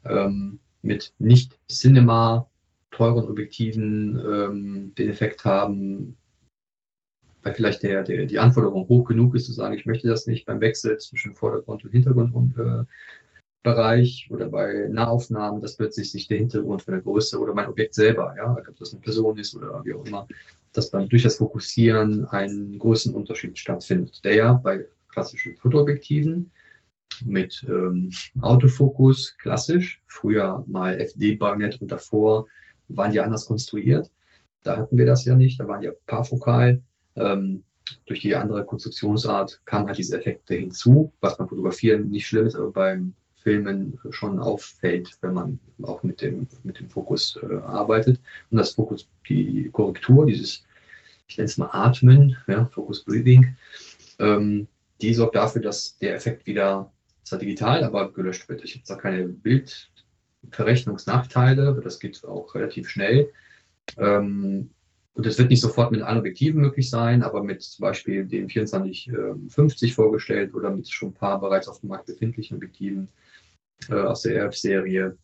[0.04, 2.48] ähm, mit nicht Cinema
[2.90, 6.16] teuren Objektiven ähm, den Effekt haben,
[7.48, 10.44] weil vielleicht der, der, die Anforderung hoch genug ist, zu sagen, ich möchte das nicht
[10.46, 12.84] beim Wechsel zwischen Vordergrund und Hintergrund und, äh,
[14.30, 18.34] oder bei Nahaufnahmen, dass plötzlich sich der Hintergrund von der Größe oder mein Objekt selber,
[18.38, 20.26] ja, ob das eine Person ist oder wie auch immer,
[20.72, 26.50] dass dann durch das Fokussieren einen großen Unterschied stattfindet, der ja bei klassischen Fotoobjektiven
[27.26, 32.46] mit ähm, Autofokus klassisch, früher mal FD-Bagnett und davor
[32.88, 34.10] waren die anders konstruiert.
[34.62, 36.82] Da hatten wir das ja nicht, da waren die parfokal.
[37.18, 37.64] Ähm,
[38.06, 42.54] durch die andere Konstruktionsart kamen halt diese Effekte hinzu, was beim Fotografieren nicht schlimm ist,
[42.54, 48.20] aber beim Filmen schon auffällt, wenn man auch mit dem, mit dem Fokus äh, arbeitet.
[48.50, 50.64] Und das Fokus, die Korrektur, dieses,
[51.28, 53.56] ich nenne es mal Atmen, ja, Focus Breathing,
[54.18, 54.68] ähm,
[55.00, 58.64] die sorgt dafür, dass der Effekt wieder, zwar digital, aber gelöscht wird.
[58.64, 63.30] Ich habe da keine Bildverrechnungsnachteile, das geht auch relativ schnell.
[63.96, 64.70] Ähm,
[65.18, 68.48] und das wird nicht sofort mit allen Objektiven möglich sein, aber mit zum Beispiel den
[68.48, 73.08] 2450 vorgestellt oder mit schon ein paar bereits auf dem Markt befindlichen Objektiven
[73.88, 75.18] äh, aus der RF-Serie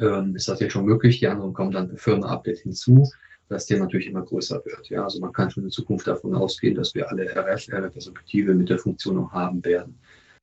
[0.00, 1.18] ähm, ist das jetzt schon möglich.
[1.18, 3.10] Die anderen kommen dann per Firma-Update hinzu,
[3.48, 4.88] dass der natürlich immer größer wird.
[4.88, 8.68] Ja, also man kann schon in Zukunft davon ausgehen, dass wir alle RF, RF-Objektive mit
[8.68, 9.98] der Funktion noch haben werden.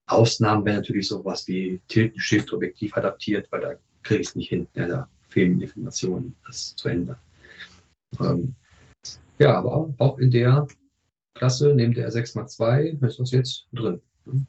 [0.08, 4.68] Ausnahmen wären natürlich sowas wie Tilt-Shift-Objektiv adaptiert, weil da kriege ich es nicht hin.
[4.74, 7.16] Ja, da fehlen Informationen, das zu ändern.
[8.20, 8.56] Ähm,
[9.40, 10.68] ja, aber auch in der
[11.36, 14.02] Klasse, neben der R6 Mark II, ist das jetzt drin.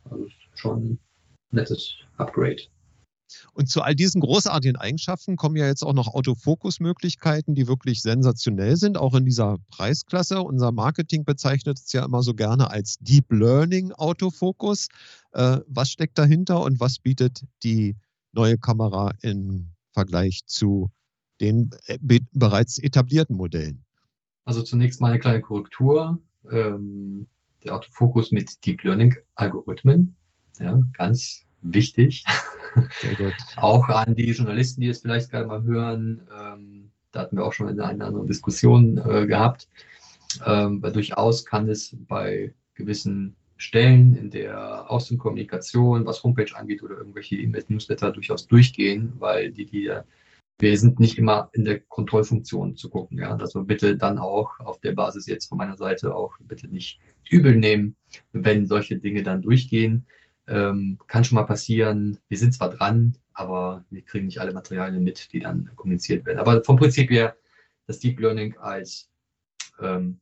[0.05, 0.99] Also schon
[1.53, 2.63] nettes Upgrade.
[3.53, 8.77] Und zu all diesen großartigen Eigenschaften kommen ja jetzt auch noch Autofokus-Möglichkeiten, die wirklich sensationell
[8.77, 10.43] sind, auch in dieser Preisklasse.
[10.43, 14.89] Unser Marketing bezeichnet es ja immer so gerne als Deep Learning Autofokus.
[15.33, 17.97] Äh, was steckt dahinter und was bietet die
[18.33, 20.91] neue Kamera im Vergleich zu
[21.41, 21.99] den äh,
[22.33, 23.85] bereits etablierten Modellen?
[24.45, 26.19] Also zunächst mal eine kleine Korrektur.
[26.51, 27.27] Ähm,
[27.65, 30.17] der Autofokus mit Deep Learning Algorithmen
[30.61, 32.25] ja, ganz wichtig.
[33.57, 36.23] auch an die Journalisten, die es vielleicht gerade mal hören.
[36.39, 39.69] Ähm, da hatten wir auch schon in einer anderen Diskussion äh, gehabt.
[40.47, 46.97] Ähm, weil durchaus kann es bei gewissen Stellen in der Außenkommunikation, was Homepage angeht oder
[46.97, 49.91] irgendwelche E-Mail-Newsletter durchaus durchgehen, weil die, die
[50.61, 53.19] wir sind nicht immer in der Kontrollfunktion zu gucken.
[53.19, 53.37] Ja?
[53.37, 57.57] Also bitte dann auch auf der Basis jetzt von meiner Seite auch bitte nicht übel
[57.57, 57.97] nehmen,
[58.33, 60.07] wenn solche Dinge dann durchgehen.
[60.47, 62.19] Ähm, kann schon mal passieren.
[62.29, 66.39] Wir sind zwar dran, aber wir kriegen nicht alle Materialien mit, die dann kommuniziert werden.
[66.39, 67.37] Aber vom Prinzip her,
[67.87, 69.09] das Deep Learning als,
[69.81, 70.21] ähm,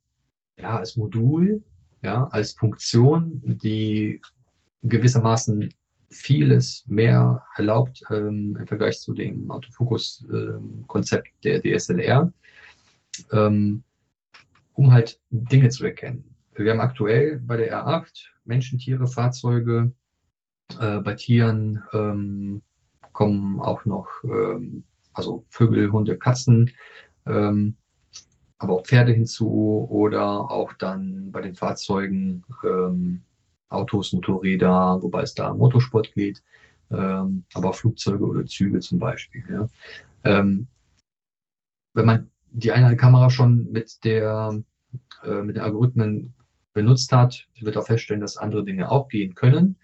[0.57, 1.63] ja, als Modul,
[2.03, 4.21] ja, als Funktion, die
[4.83, 5.73] gewissermaßen
[6.11, 12.33] vieles mehr erlaubt ähm, im Vergleich zu dem Autofokus-Konzept der DSLR,
[13.33, 13.83] ähm,
[14.75, 16.35] um halt Dinge zu erkennen.
[16.55, 19.93] Wir haben aktuell bei der R8 Menschen, Tiere, Fahrzeuge
[20.79, 22.63] Äh, bei Tieren ähm,
[23.13, 26.71] kommen auch noch ähm, also Vögel, Hunde, Katzen,
[27.27, 27.77] ähm,
[28.59, 33.23] aber auch Pferde hinzu oder auch dann bei den Fahrzeugen ähm,
[33.69, 36.43] Autos, Motorräder, wobei es da Motorsport geht,
[36.91, 39.45] ähm, aber Flugzeuge oder Züge zum Beispiel.
[39.51, 39.69] Ja.
[40.25, 40.69] Ähm,
[41.95, 44.63] wenn man die eine Kamera schon mit der
[45.23, 46.35] äh, mit den Algorithmen
[46.73, 49.77] benutzt hat, wird auch feststellen, dass andere Dinge auch gehen können.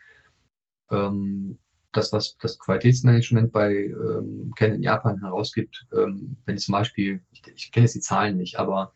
[0.90, 1.58] Ähm,
[1.92, 7.42] das, was das Qualitätsmanagement bei ähm, Canon in Japan herausgibt, ähm, wenn zum Beispiel, ich,
[7.54, 8.92] ich kenne jetzt die Zahlen nicht, aber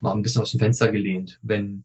[0.00, 1.84] mal ein bisschen aus dem Fenster gelehnt, wenn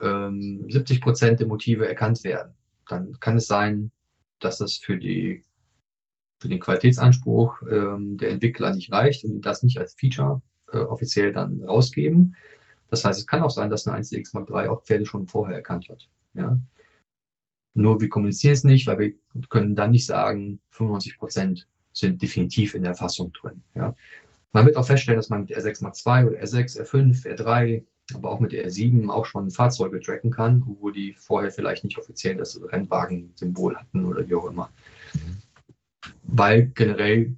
[0.00, 2.54] ähm, 70 Prozent der Motive erkannt werden,
[2.88, 3.90] dann kann es sein,
[4.40, 5.44] dass das für die
[6.38, 11.32] für den Qualitätsanspruch ähm, der Entwickler nicht reicht und das nicht als Feature äh, offiziell
[11.32, 12.36] dann rausgeben.
[12.88, 15.56] Das heißt, es kann auch sein, dass eine 1DX Mark III auch Pferde schon vorher
[15.56, 16.08] erkannt hat.
[16.34, 16.58] Ja?
[17.74, 19.14] Nur wir kommunizieren es nicht, weil wir
[19.48, 23.62] können dann nicht sagen, 95 Prozent sind definitiv in der Fassung drin.
[23.74, 23.94] Ja.
[24.52, 28.30] Man wird auch feststellen, dass man mit R6 Mark II oder R6, R5, R3, aber
[28.30, 32.36] auch mit der R7 auch schon Fahrzeuge tracken kann, wo die vorher vielleicht nicht offiziell
[32.36, 34.70] das Rennwagen-Symbol hatten oder wie auch immer.
[36.22, 37.36] Weil generell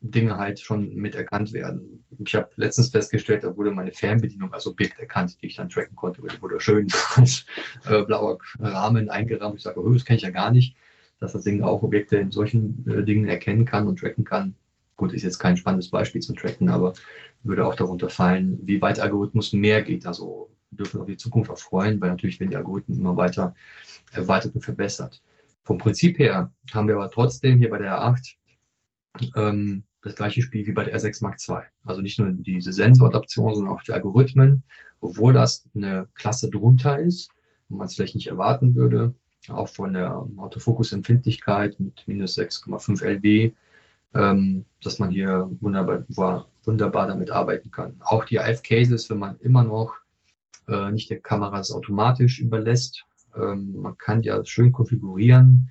[0.00, 2.04] Dinge halt schon mit erkannt werden.
[2.24, 5.94] Ich habe letztens festgestellt, da wurde meine Fernbedienung als Objekt erkannt, die ich dann tracken
[5.94, 6.22] konnte.
[6.22, 7.44] Die wurde schön als
[7.84, 9.56] äh, blauer Rahmen eingerahmt.
[9.56, 10.74] Ich sage, oh, das kenne ich ja gar nicht,
[11.18, 14.54] dass das Ding auch Objekte in solchen äh, Dingen erkennen kann und tracken kann.
[15.00, 16.92] Gut, ist jetzt kein spannendes Beispiel zum Tracken, aber
[17.42, 20.04] würde auch darunter fallen, wie weit Algorithmus mehr geht.
[20.04, 23.54] Also wir dürfen auf die Zukunft auch freuen, weil natürlich werden die Algorithmen immer weiter
[24.12, 25.22] erweitert und verbessert.
[25.64, 28.34] Vom Prinzip her haben wir aber trotzdem hier bei der R8
[29.36, 31.62] ähm, das gleiche Spiel wie bei der R6 Mark II.
[31.86, 34.64] Also nicht nur diese Sensoradaption, sondern auch die Algorithmen,
[35.00, 37.30] obwohl das eine Klasse drunter ist
[37.70, 39.14] und man es vielleicht nicht erwarten würde,
[39.48, 43.54] auch von der Autofokus-Empfindlichkeit mit minus 6,5 LB,
[44.14, 46.04] ähm, dass man hier wunderbar,
[46.64, 47.96] wunderbar damit arbeiten kann.
[48.00, 49.94] Auch die AF-Cases, wenn man immer noch
[50.68, 53.04] äh, nicht der Kamera es automatisch überlässt,
[53.36, 55.70] ähm, man kann ja schön konfigurieren,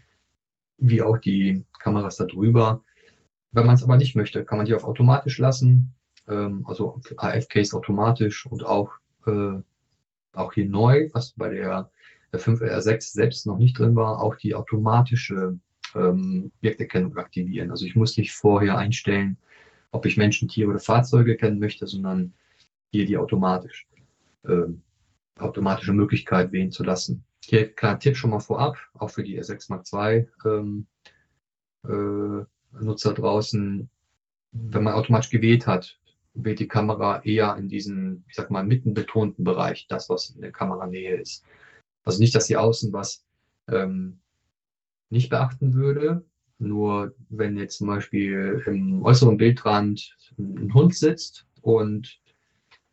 [0.78, 2.82] wie auch die Kameras da drüber
[3.52, 5.93] wenn man es aber nicht möchte, kann man die auf automatisch lassen,
[6.28, 8.91] ähm, also AFKs automatisch und auch,
[9.25, 9.60] äh,
[10.34, 11.89] auch hier neu, was bei der,
[12.32, 15.58] der 5R6 selbst noch nicht drin war, auch die automatische
[15.95, 17.71] ähm, Objekterkennung aktivieren.
[17.71, 19.38] Also ich muss nicht vorher einstellen,
[19.91, 22.34] ob ich Menschen, Tiere oder Fahrzeuge erkennen möchte, sondern
[22.91, 23.88] hier die automatisch,
[24.43, 24.67] äh,
[25.39, 27.23] automatische Möglichkeit wählen zu lassen.
[27.43, 30.88] Hier kleiner Tipp schon mal vorab, auch für die R6 Mark II ähm,
[31.86, 32.45] äh,
[32.84, 33.89] Nutzer draußen,
[34.52, 35.99] wenn man automatisch gewählt hat,
[36.34, 40.52] wählt die Kamera eher in diesen, ich sag mal, mittenbetonten Bereich, das, was in der
[40.52, 41.43] Kameranähe ist.
[42.04, 43.25] Also nicht, dass sie außen was
[43.67, 44.19] ähm,
[45.10, 46.24] nicht beachten würde,
[46.60, 52.19] nur wenn jetzt zum Beispiel im äußeren Bildrand ein Hund sitzt und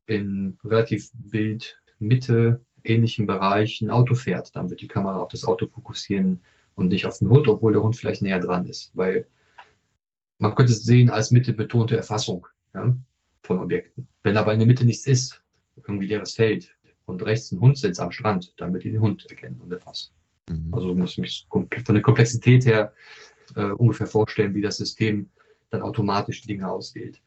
[0.07, 5.66] in relativ Bildmitte ähnlichen Bereich ein Auto fährt, dann wird die Kamera auf das Auto
[5.66, 6.40] fokussieren
[6.76, 9.26] und nicht auf den Hund, obwohl der Hund vielleicht näher dran ist, weil
[10.38, 12.94] man könnte es sehen als mittelbetonte Erfassung ja,
[13.42, 14.07] von Objekten.
[14.22, 15.42] Wenn aber in der Mitte nichts ist,
[15.76, 16.76] irgendwie leeres Feld
[17.07, 20.15] und rechts ein Hund sitzt am Strand, dann wird ihr den Hund erkennen und erfassen.
[20.48, 20.72] Mhm.
[20.72, 22.92] Also muss mich von der Komplexität her
[23.54, 25.30] äh, ungefähr vorstellen, wie das System
[25.70, 27.20] dann automatisch die Dinge auswählt.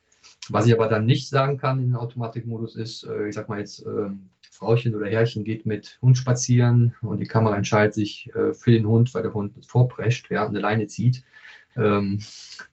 [0.50, 3.86] Was ich aber dann nicht sagen kann in Automatikmodus ist, äh, ich sag mal jetzt,
[3.86, 4.10] äh,
[4.52, 8.86] Frauchen oder Herrchen geht mit Hund spazieren und die Kamera entscheidet sich äh, für den
[8.86, 11.24] Hund, weil der Hund vorprescht, ja, eine Leine zieht
[11.76, 12.20] ähm,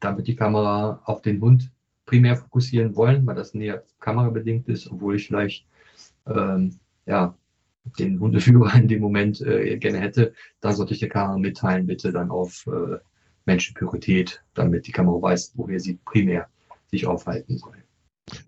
[0.01, 1.71] wird die Kamera auf den Hund
[2.05, 5.67] primär fokussieren wollen, weil das näher kamerabedingt ist, obwohl ich vielleicht
[6.27, 7.37] ähm, ja,
[7.99, 12.13] den Hundeführer in dem Moment äh, gerne hätte, dann sollte ich der Kamera mitteilen, bitte
[12.13, 12.99] dann auf äh,
[13.45, 16.49] Menschenpriorität, damit die Kamera weiß, woher sie primär
[16.91, 17.75] sich aufhalten soll.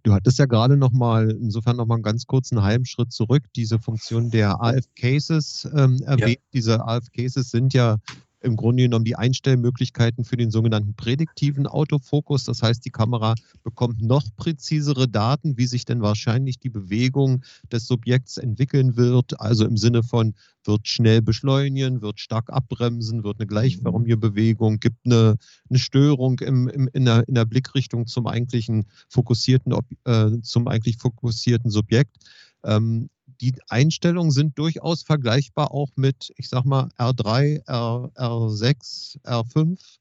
[0.03, 3.44] Du hattest ja gerade noch mal, insofern noch mal einen ganz kurzen halben Schritt zurück,
[3.55, 6.38] diese Funktion der AF-Cases ähm, erwähnt.
[6.38, 6.51] Ja.
[6.53, 7.96] Diese AF-Cases sind ja
[8.40, 12.44] im Grunde genommen die Einstellmöglichkeiten für den sogenannten prädiktiven Autofokus.
[12.44, 17.87] Das heißt, die Kamera bekommt noch präzisere Daten, wie sich denn wahrscheinlich die Bewegung des
[17.87, 19.40] Subjekts entwickeln wird.
[19.40, 25.05] Also im Sinne von, wird schnell beschleunigen, wird stark abbremsen, wird eine gleichförmige Bewegung, gibt
[25.05, 25.37] eine,
[25.68, 29.74] eine Störung im, im, in, der, in der Blickrichtung zum eigentlichen fokussierten,
[30.05, 32.16] äh, zum eigentlich fokussierten Subjekt.
[32.64, 33.09] Ähm,
[33.40, 39.98] die Einstellungen sind durchaus vergleichbar auch mit, ich sag mal, R3, R, R6, R5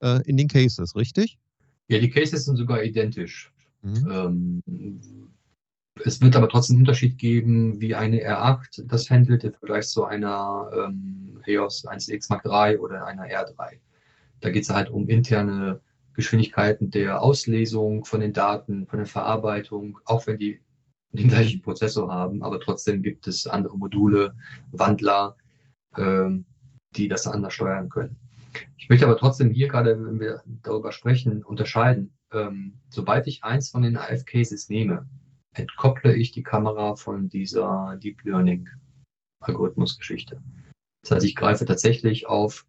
[0.00, 1.38] äh, in den Cases, richtig?
[1.88, 3.52] Ja, die Cases sind sogar identisch.
[3.82, 4.08] Mhm.
[4.10, 5.32] Ähm,
[6.04, 10.04] es wird aber trotzdem einen Unterschied geben, wie eine R8 das handelt im Vergleich zu
[10.04, 13.78] einer ähm, EOS 1X Mark III oder einer R3.
[14.40, 15.80] Da geht es halt um interne
[16.14, 20.60] Geschwindigkeiten der Auslesung von den Daten, von der Verarbeitung, auch wenn die
[21.18, 24.34] den gleichen Prozessor haben, aber trotzdem gibt es andere Module,
[24.70, 25.36] Wandler,
[25.96, 26.44] ähm,
[26.96, 28.16] die das anders steuern können.
[28.76, 32.12] Ich möchte aber trotzdem hier gerade, wenn wir darüber sprechen, unterscheiden.
[32.32, 35.06] Ähm, sobald ich eins von den AF-Cases nehme,
[35.54, 38.68] entkopple ich die Kamera von dieser Deep Learning
[39.40, 40.40] Algorithmusgeschichte.
[41.02, 42.66] Das heißt, ich greife tatsächlich auf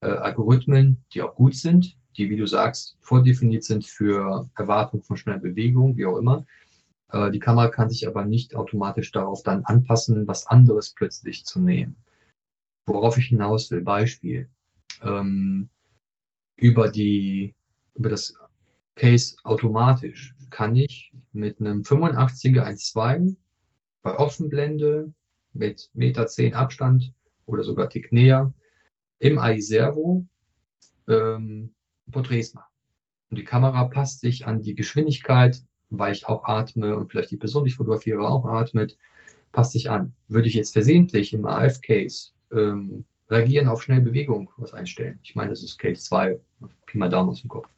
[0.00, 5.16] äh, Algorithmen, die auch gut sind, die, wie du sagst, vordefiniert sind für Erwartung von
[5.16, 6.46] schneller Bewegung, wie auch immer.
[7.10, 11.60] Äh, die Kamera kann sich aber nicht automatisch darauf dann anpassen, was anderes plötzlich zu
[11.60, 11.96] nehmen.
[12.86, 14.48] Worauf ich hinaus will, Beispiel.
[15.02, 15.68] Ähm,
[16.56, 17.54] über die,
[17.94, 18.34] über das
[18.94, 23.36] Case automatisch kann ich mit einem 85er 1.2
[24.02, 25.12] bei Offenblende
[25.52, 27.12] mit Meter 10 Abstand
[27.44, 28.52] oder sogar Tick näher
[29.18, 30.26] im AI Servo
[31.08, 31.74] ähm,
[32.10, 32.72] Porträts machen.
[33.30, 37.36] Und die Kamera passt sich an die Geschwindigkeit, weil ich auch atme und vielleicht die
[37.36, 38.96] Person, die ich fotografiere, auch atmet,
[39.52, 40.12] passt sich an.
[40.28, 45.50] Würde ich jetzt versehentlich im AF-Case ähm, reagieren auf schnelle Bewegung was einstellen, ich meine,
[45.50, 46.38] das ist Case 2,
[46.86, 47.68] Pi mal Daumen aus dem Kopf,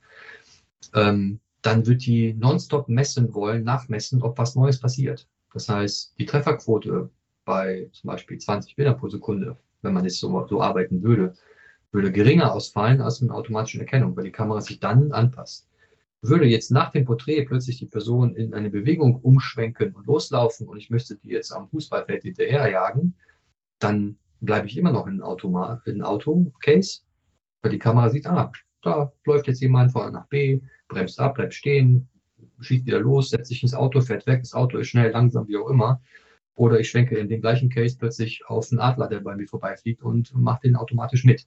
[0.95, 5.27] ähm, dann wird die nonstop messen wollen, nachmessen, ob was Neues passiert.
[5.53, 7.11] Das heißt, die Trefferquote
[7.45, 11.35] bei zum Beispiel 20 Bildern pro Sekunde, wenn man jetzt so, so arbeiten würde,
[11.91, 15.68] würde geringer ausfallen als in automatischen Erkennung, weil die Kamera sich dann anpasst.
[16.21, 20.77] Würde jetzt nach dem Porträt plötzlich die Person in eine Bewegung umschwenken und loslaufen und
[20.77, 23.15] ich müsste die jetzt am Fußballfeld hinterherjagen,
[23.79, 27.03] dann bleibe ich immer noch in Automat, in Auto-Case,
[27.63, 28.53] weil die Kamera sieht, ah,
[28.83, 32.09] da läuft jetzt jemand von A nach B, bremst ab, bleibt stehen,
[32.61, 35.57] schießt wieder los, setzt sich ins Auto, fährt weg, das Auto ist schnell, langsam, wie
[35.57, 36.01] auch immer.
[36.55, 40.03] Oder ich schwenke in dem gleichen Case plötzlich auf einen Adler, der bei mir vorbeifliegt
[40.03, 41.47] und mache den automatisch mit.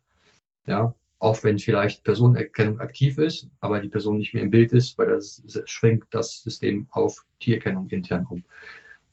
[0.66, 4.98] Ja, auch wenn vielleicht Personenerkennung aktiv ist, aber die Person nicht mehr im Bild ist,
[4.98, 8.44] weil das schwenkt das System auf Tiererkennung intern um.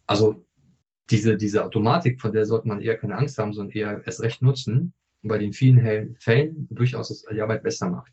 [0.07, 0.43] Also
[1.11, 4.41] diese, diese Automatik, von der sollte man eher keine Angst haben, sondern eher erst recht
[4.41, 8.13] nutzen, bei den vielen Fällen durchaus die Arbeit besser macht.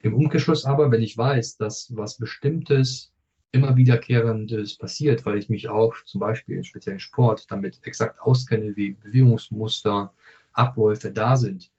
[0.00, 3.14] Im Umkehrschluss aber, wenn ich weiß, dass was Bestimmtes,
[3.52, 8.76] immer wiederkehrendes passiert, weil ich mich auch zum Beispiel im speziellen Sport damit exakt auskenne,
[8.76, 10.12] wie Bewegungsmuster,
[10.52, 11.70] Abläufe da sind,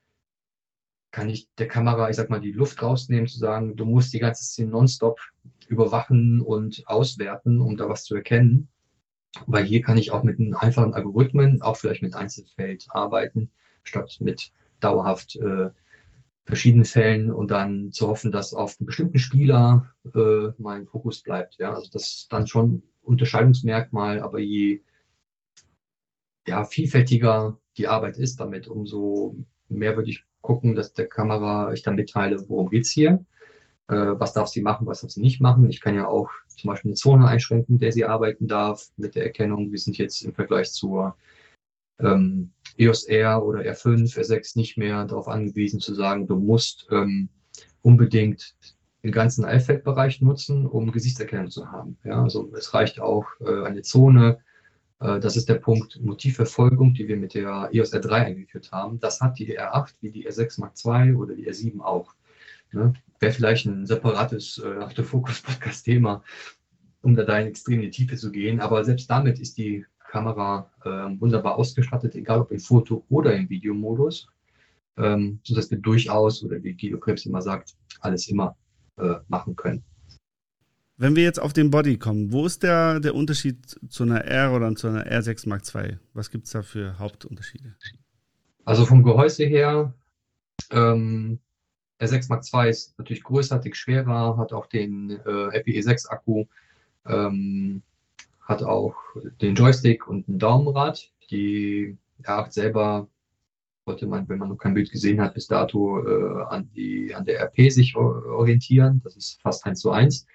[1.17, 4.19] kann ich der Kamera, ich sag mal, die Luft rausnehmen, zu sagen, du musst die
[4.19, 5.19] ganze Szene nonstop
[5.67, 8.67] überwachen und auswerten, um da was zu erkennen.
[9.47, 13.49] Weil hier kann ich auch mit einem einfachen Algorithmen, auch vielleicht mit Einzelfeld arbeiten,
[13.81, 15.71] statt mit dauerhaft äh,
[16.45, 21.55] verschiedenen Fällen und dann zu hoffen, dass auf einen bestimmten Spieler äh, mein Fokus bleibt.
[21.57, 24.83] Ja, also das ist dann schon Unterscheidungsmerkmal, aber je
[26.45, 29.35] ja, vielfältiger die Arbeit ist damit, umso
[29.67, 33.25] mehr würde ich gucken, dass der Kamera ich dann mitteile, worum geht's hier,
[33.89, 35.69] äh, was darf sie machen, was darf sie nicht machen.
[35.69, 39.25] Ich kann ja auch zum Beispiel eine Zone einschränken, der sie arbeiten darf mit der
[39.25, 39.71] Erkennung.
[39.71, 41.17] Wir sind jetzt im Vergleich zur
[41.99, 47.27] ähm, EOS R oder R5, R6 nicht mehr darauf angewiesen zu sagen, du musst ähm,
[47.81, 48.55] unbedingt
[49.03, 51.97] den ganzen Eilfeldbereich nutzen, um Gesichtserkennung zu haben.
[52.05, 54.39] Ja, also es reicht auch äh, eine Zone.
[54.99, 58.99] Äh, das ist der Punkt Motivverfolgung, die wir mit der EOS R3 eingeführt haben.
[58.99, 62.13] Das hat die R8 wie die R6 Mark II oder die R7 auch.
[62.71, 62.93] Ne?
[63.19, 66.23] Wäre vielleicht ein separates äh, Autofokus-Podcast-Thema,
[67.01, 68.59] um da, da in extrem in die Tiefe zu gehen.
[68.59, 73.49] Aber selbst damit ist die Kamera äh, wunderbar ausgestattet, egal ob im Foto- oder im
[73.49, 74.27] Videomodus,
[74.97, 78.55] ähm, sodass wir durchaus, oder wie Guido Krebs immer sagt, alles immer
[78.97, 79.83] äh, machen können.
[80.99, 84.51] Wenn wir jetzt auf den Body kommen, wo ist der, der Unterschied zu einer R
[84.53, 85.97] oder zu einer R6 Mark II?
[86.13, 87.75] Was gibt es da für Hauptunterschiede?
[88.65, 89.93] Also vom Gehäuse her,
[90.71, 91.39] ähm,
[92.01, 96.45] R6 Mark II ist natürlich größer, dick schwerer, hat auch den äh, FPE6 Akku,
[97.05, 97.83] ähm,
[98.41, 98.95] hat auch
[99.39, 101.11] den Joystick und ein Daumenrad.
[101.29, 103.07] Die R8 selber
[103.85, 107.23] wollte man, wenn man noch kein Bild gesehen hat, bis dato äh, an, die, an
[107.23, 109.01] der RP sich orientieren.
[109.03, 110.25] Das ist fast eins zu eins.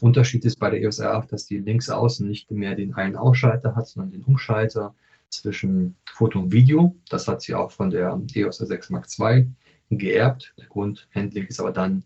[0.00, 3.74] Unterschied ist bei der EOS R8, dass die links außen nicht mehr den einen Ausschalter
[3.74, 4.94] hat, sondern den Umschalter
[5.30, 6.94] zwischen Foto und Video.
[7.08, 9.48] Das hat sie auch von der EOS R6 Mark II
[9.90, 10.54] geerbt.
[10.58, 12.04] Der Grundhandling ist aber dann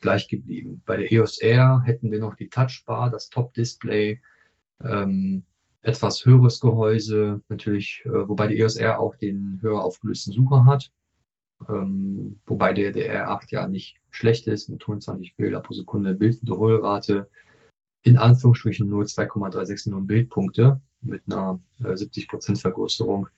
[0.00, 0.82] gleich geblieben.
[0.86, 4.20] Bei der EOS R hätten wir noch die Touchbar, das Top-Display,
[4.82, 5.44] ähm,
[5.82, 10.90] etwas höheres Gehäuse, natürlich, äh, wobei die EOS R auch den höher aufgelösten Sucher hat.
[11.68, 17.28] Ähm, wobei der, der R8 ja nicht schlecht ist, mit 25 Bilder pro Sekunde Bildwiederholrate.
[18.02, 23.28] in Anführungsstrichen nur 2,360 Bildpunkte mit einer äh, 70% Vergrößerung.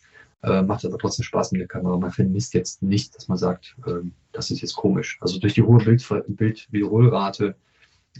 [0.42, 1.96] Äh, macht aber trotzdem Spaß mit der Kamera.
[1.96, 4.00] Man vermisst jetzt nicht, dass man sagt, äh,
[4.32, 5.18] das ist jetzt komisch.
[5.20, 7.54] Also durch die hohe Bild Bildwiederholrate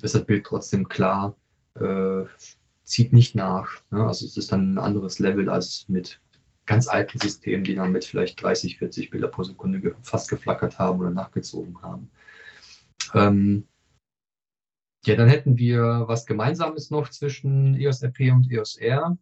[0.00, 1.36] ist das Bild trotzdem klar,
[1.74, 2.24] äh,
[2.84, 3.82] zieht nicht nach.
[3.90, 4.06] Ne?
[4.06, 6.20] Also es ist dann ein anderes Level als mit
[6.72, 11.00] ganz alten Systemen, die dann mit vielleicht 30, 40 Bilder pro Sekunde fast geflackert haben
[11.00, 12.10] oder nachgezogen haben.
[13.14, 13.68] Ähm,
[15.04, 19.18] ja, dann hätten wir was Gemeinsames noch zwischen EOS RP und EOS R.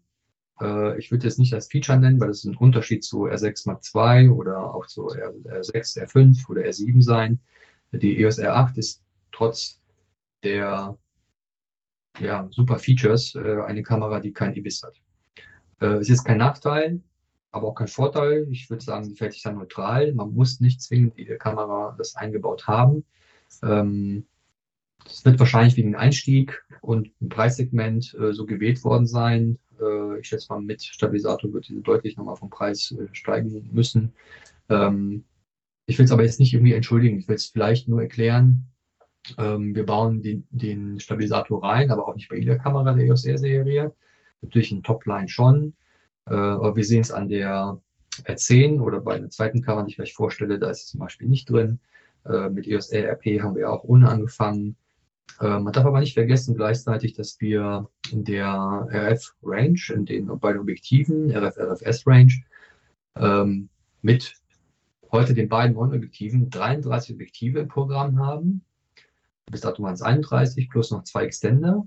[0.61, 3.83] Äh, ich würde es nicht als Feature nennen, weil es ein Unterschied zu R6 Mark
[3.95, 7.41] II oder auch zu R6, R5 oder R7 sein.
[7.93, 9.81] Die EOS R8 ist trotz
[10.45, 10.97] der
[12.21, 14.95] ja, super Features äh, eine Kamera, die kein IBIS hat.
[15.81, 17.01] Äh, es ist kein Nachteil,
[17.53, 18.47] aber auch kein Vorteil.
[18.51, 20.13] Ich würde sagen, die fällt sich dann neutral.
[20.15, 23.05] Man muss nicht zwingend in der Kamera das eingebaut haben.
[23.63, 24.27] Ähm,
[25.05, 29.59] das wird wahrscheinlich wegen Einstieg und ein Preissegment äh, so gewählt worden sein.
[29.81, 34.13] Äh, ich schätze mal, mit Stabilisator wird diese deutlich nochmal vom Preis äh, steigen müssen.
[34.69, 35.25] Ähm,
[35.87, 37.19] ich will es aber jetzt nicht irgendwie entschuldigen.
[37.19, 38.67] Ich will es vielleicht nur erklären.
[39.39, 43.25] Ähm, wir bauen den, den, Stabilisator rein, aber auch nicht bei jeder Kamera der EOS
[43.25, 43.95] R-Serie.
[44.41, 45.75] Natürlich in Topline schon.
[46.31, 47.81] Äh, aber wir sehen es an der
[48.25, 51.29] R10 oder bei einer zweiten Kamera, die ich gleich vorstelle, da ist es zum Beispiel
[51.29, 51.81] nicht drin.
[52.25, 54.77] Äh, mit EOS R-RP haben wir auch ohne angefangen.
[55.41, 60.61] Äh, man darf aber nicht vergessen gleichzeitig, dass wir in der RF-Range, in den beiden
[60.61, 62.33] Objektiven, RF-RFS-Range,
[63.17, 63.69] ähm,
[64.03, 64.35] mit
[65.11, 68.65] heute den beiden neuen Objektiven 33 Objektive im Programm haben.
[69.47, 71.85] Bis dato waren es 31 plus noch zwei Extender.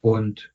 [0.00, 0.52] Und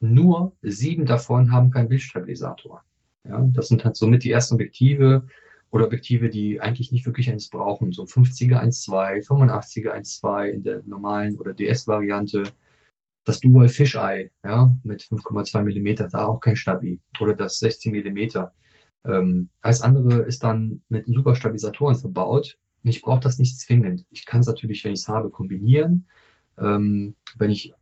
[0.00, 2.82] nur sieben davon haben keinen Bildstabilisator.
[3.28, 5.26] Ja, das sind halt somit die ersten Objektive,
[5.70, 7.92] oder Objektive, die eigentlich nicht wirklich eins brauchen.
[7.92, 12.44] So 50er 1.2, 85er 1.2 in der normalen oder DS-Variante.
[13.24, 17.00] Das Dual Fisheye, ja, mit 5,2 Millimeter, da auch kein Stabi.
[17.20, 18.52] Oder das 16 Millimeter.
[19.04, 22.58] Ähm, alles andere ist dann mit super Stabilisatoren verbaut.
[22.82, 24.06] Und ich brauche das nicht zwingend.
[24.10, 26.08] Ich kann es natürlich, wenn ich es habe, kombinieren.
[26.58, 27.72] Ähm, wenn ich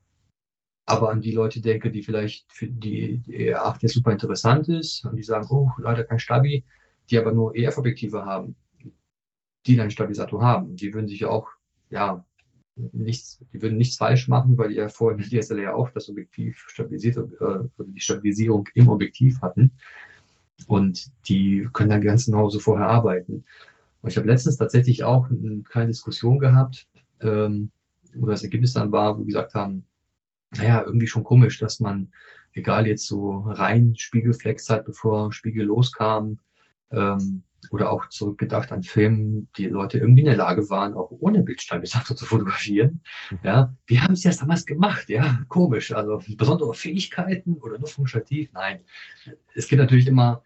[0.89, 5.05] aber an die Leute denke, die vielleicht für die, die R8 jetzt super interessant ist
[5.05, 6.65] und die sagen, oh, leider kein Stabi,
[7.11, 8.57] die aber nur EF-Objektive haben,
[9.67, 11.49] die dann Stabilisator haben, die würden sich auch,
[11.91, 12.25] ja,
[12.93, 16.09] nichts, die würden nichts falsch machen, weil die ja vorher mit DSLR ja auch das
[16.09, 19.73] Objektiv stabilisiert, äh, also die Stabilisierung im Objektiv hatten.
[20.69, 23.45] Und die können dann ganz genau so vorher arbeiten.
[24.01, 26.89] Und ich habe letztens tatsächlich auch eine kleine Diskussion gehabt,
[27.21, 27.73] ähm,
[28.15, 29.85] wo das Ergebnis dann war, wo wir gesagt haben,
[30.57, 32.13] naja, irgendwie schon komisch, dass man,
[32.53, 36.39] egal jetzt so rein Spiegelflex hat, bevor Spiegel loskam,
[36.91, 41.43] ähm, oder auch zurückgedacht an Filmen, die Leute irgendwie in der Lage waren, auch ohne
[41.43, 43.01] Bildstabilisator zu fotografieren.
[43.31, 43.39] Mhm.
[43.43, 45.93] Ja, wir haben es ja damals gemacht, ja, komisch.
[45.93, 48.51] Also besondere Fähigkeiten oder nur funktionativ?
[48.53, 48.81] Nein.
[49.55, 50.43] Es gibt natürlich immer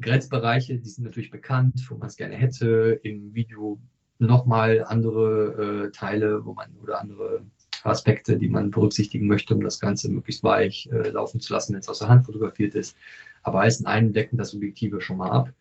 [0.00, 3.00] Grenzbereiche, die sind natürlich bekannt, wo man es gerne hätte.
[3.02, 3.80] Im Video
[4.18, 7.46] nochmal andere äh, Teile, wo man oder andere
[7.86, 11.80] Aspekte, die man berücksichtigen möchte, um das Ganze möglichst weich äh, laufen zu lassen, wenn
[11.80, 12.96] es aus der Hand fotografiert ist.
[13.42, 15.52] Aber in einem decken das Objektive schon mal ab.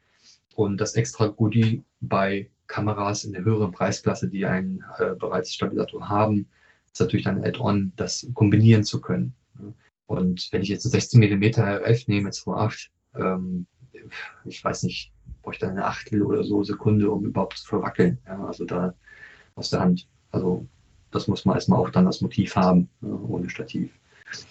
[0.56, 6.08] Und das extra Goodie bei Kameras in der höheren Preisklasse, die einen äh, bereits Stabilisator
[6.08, 6.48] haben,
[6.92, 9.34] ist natürlich dann Add-on, das kombinieren zu können.
[10.08, 13.68] Und wenn ich jetzt 16 mm RF nehme, 2.8, ähm,
[14.46, 15.12] ich weiß nicht,
[15.42, 18.20] brauche ich dann eine Achtel oder so Sekunde, um überhaupt zu verwackeln.
[18.26, 18.94] Ja, also da
[19.56, 20.08] aus der Hand.
[20.32, 20.68] Also
[21.16, 23.90] das muss man erstmal auch dann als Motiv haben, ohne Stativ.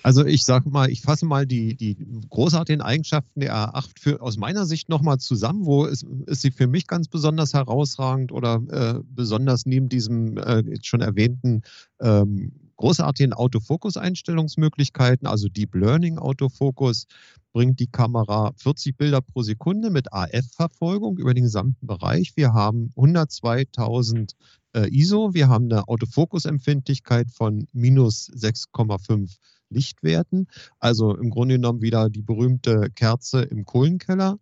[0.02, 1.96] Also ich sage mal, ich fasse mal die, die
[2.30, 5.66] großartigen Eigenschaften der A8 für, aus meiner Sicht nochmal zusammen.
[5.66, 10.60] Wo ist, ist sie für mich ganz besonders herausragend oder äh, besonders neben diesem äh,
[10.60, 11.62] jetzt schon erwähnten
[12.00, 17.06] ähm, großartigen Autofokus-Einstellungsmöglichkeiten, also Deep Learning Autofokus,
[17.52, 22.32] bringt die Kamera 40 Bilder pro Sekunde mit AF-Verfolgung über den gesamten Bereich.
[22.36, 24.34] Wir haben 102.000
[24.74, 29.36] äh, ISO, wir haben eine Autofokusempfindlichkeit von minus 6,5
[29.70, 30.48] Lichtwerten.
[30.78, 34.38] Also im Grunde genommen wieder die berühmte Kerze im Kohlenkeller.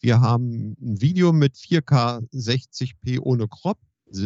[0.00, 3.78] Wir haben ein Video mit 4K 60p ohne Crop,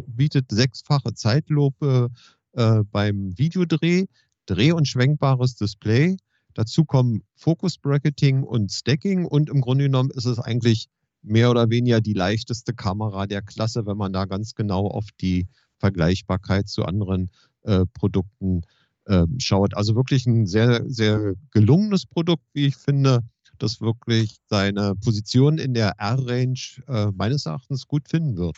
[0.07, 2.09] bietet sechsfache Zeitlupe
[2.53, 4.07] äh, beim Videodreh,
[4.47, 6.17] dreh- und schwenkbares Display.
[6.55, 10.89] Dazu kommen Focus Bracketing und Stacking und im Grunde genommen ist es eigentlich
[11.27, 15.49] mehr oder weniger die leichteste Kamera der Klasse, wenn man da ganz genau auf die
[15.79, 17.31] Vergleichbarkeit zu anderen
[17.63, 18.63] äh, Produkten
[19.09, 19.77] ähm, schaut.
[19.77, 23.21] Also wirklich ein sehr, sehr gelungenes Produkt, wie ich finde,
[23.59, 26.59] das wirklich seine Position in der R-Range
[26.89, 28.57] äh, meines Erachtens gut finden wird.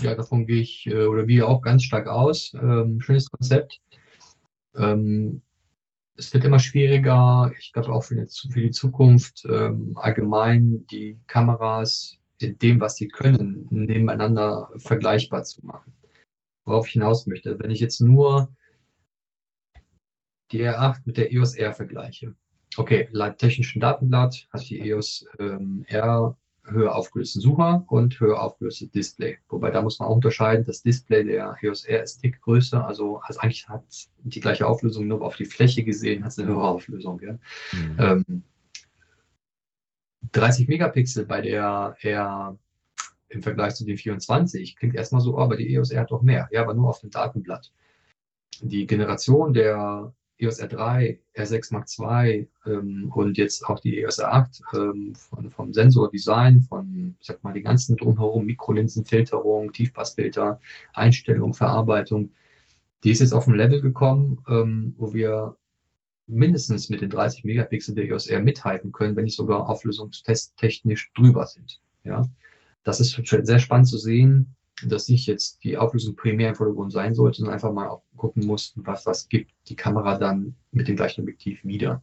[0.00, 2.52] Ja, davon gehe ich äh, oder wir auch ganz stark aus.
[2.54, 3.80] Ähm, schönes Konzept.
[4.76, 5.42] Ähm,
[6.18, 11.18] es wird immer schwieriger, ich glaube auch für die, für die Zukunft, ähm, allgemein die
[11.28, 15.92] Kameras in dem, was sie können, nebeneinander vergleichbar zu machen.
[16.64, 18.52] Worauf ich hinaus möchte, wenn ich jetzt nur
[20.50, 22.34] die R8 mit der EOS R vergleiche.
[22.76, 26.36] Okay, laut technischen Datenblatt hat die EOS ähm, R
[26.70, 29.38] höher aufgelösten Sucher und höher aufgelöstes Display.
[29.48, 33.18] Wobei da muss man auch unterscheiden, das Display der EOS R ist dick größer, also,
[33.18, 33.84] also eigentlich hat
[34.18, 37.20] die gleiche Auflösung, nur auf die Fläche gesehen hat es eine höhere Auflösung.
[37.20, 37.32] Ja?
[37.72, 37.96] Mhm.
[37.98, 38.42] Ähm,
[40.32, 42.58] 30 Megapixel bei der R
[43.30, 46.22] im Vergleich zu den 24 klingt erstmal so, oh, aber die EOS R hat doch
[46.22, 46.48] mehr.
[46.50, 47.72] Ja, aber nur auf dem Datenblatt.
[48.60, 54.62] Die Generation der EOS R3, R6 Mark II ähm, und jetzt auch die EOS R8
[54.74, 60.60] ähm, von, vom Sensordesign, von, ich sag mal, die ganzen drumherum, Mikrolinsenfilterung, Tiefpassfilter,
[60.94, 62.30] Einstellung, Verarbeitung,
[63.04, 65.56] die ist jetzt auf ein Level gekommen, ähm, wo wir
[66.26, 71.46] mindestens mit den 30 Megapixel der EOS R mithalten können, wenn nicht sogar auflösungstesttechnisch drüber
[71.46, 71.80] sind.
[72.04, 72.28] Ja,
[72.84, 74.54] das ist sehr spannend zu sehen,
[74.86, 78.46] dass nicht jetzt die Auflösung primär im Vordergrund sein sollte, sondern einfach mal auch gucken
[78.46, 82.02] muss, was, was gibt die Kamera dann mit dem gleichen Objektiv wieder.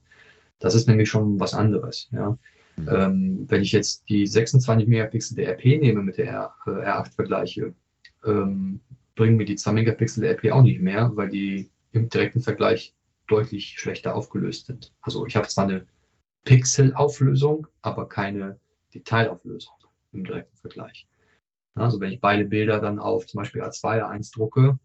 [0.59, 2.09] Das ist nämlich schon was anderes.
[2.11, 2.37] Ja.
[2.77, 2.89] Mhm.
[2.89, 7.15] Ähm, wenn ich jetzt die 26 Megapixel der RP nehme mit der R, äh, R8
[7.15, 7.73] vergleiche,
[8.25, 8.79] ähm,
[9.15, 12.93] bringen mir die 2 Megapixel der RP auch nicht mehr, weil die im direkten Vergleich
[13.27, 14.93] deutlich schlechter aufgelöst sind.
[15.01, 15.85] Also ich habe zwar eine
[16.43, 18.59] Pixelauflösung, aber keine
[18.93, 19.73] Detailauflösung
[20.11, 21.07] im direkten Vergleich.
[21.75, 24.79] Also wenn ich beide Bilder dann auf zum Beispiel A2, A1 drucke,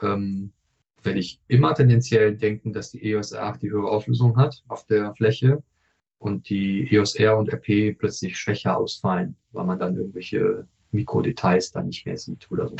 [0.00, 0.52] ähm,
[1.02, 5.14] werde ich immer tendenziell denken, dass die EOS R8 die höhere Auflösung hat auf der
[5.14, 5.62] Fläche
[6.18, 11.86] und die EOS R und RP plötzlich schwächer ausfallen, weil man dann irgendwelche Mikrodetails dann
[11.88, 12.76] nicht mehr sieht oder so.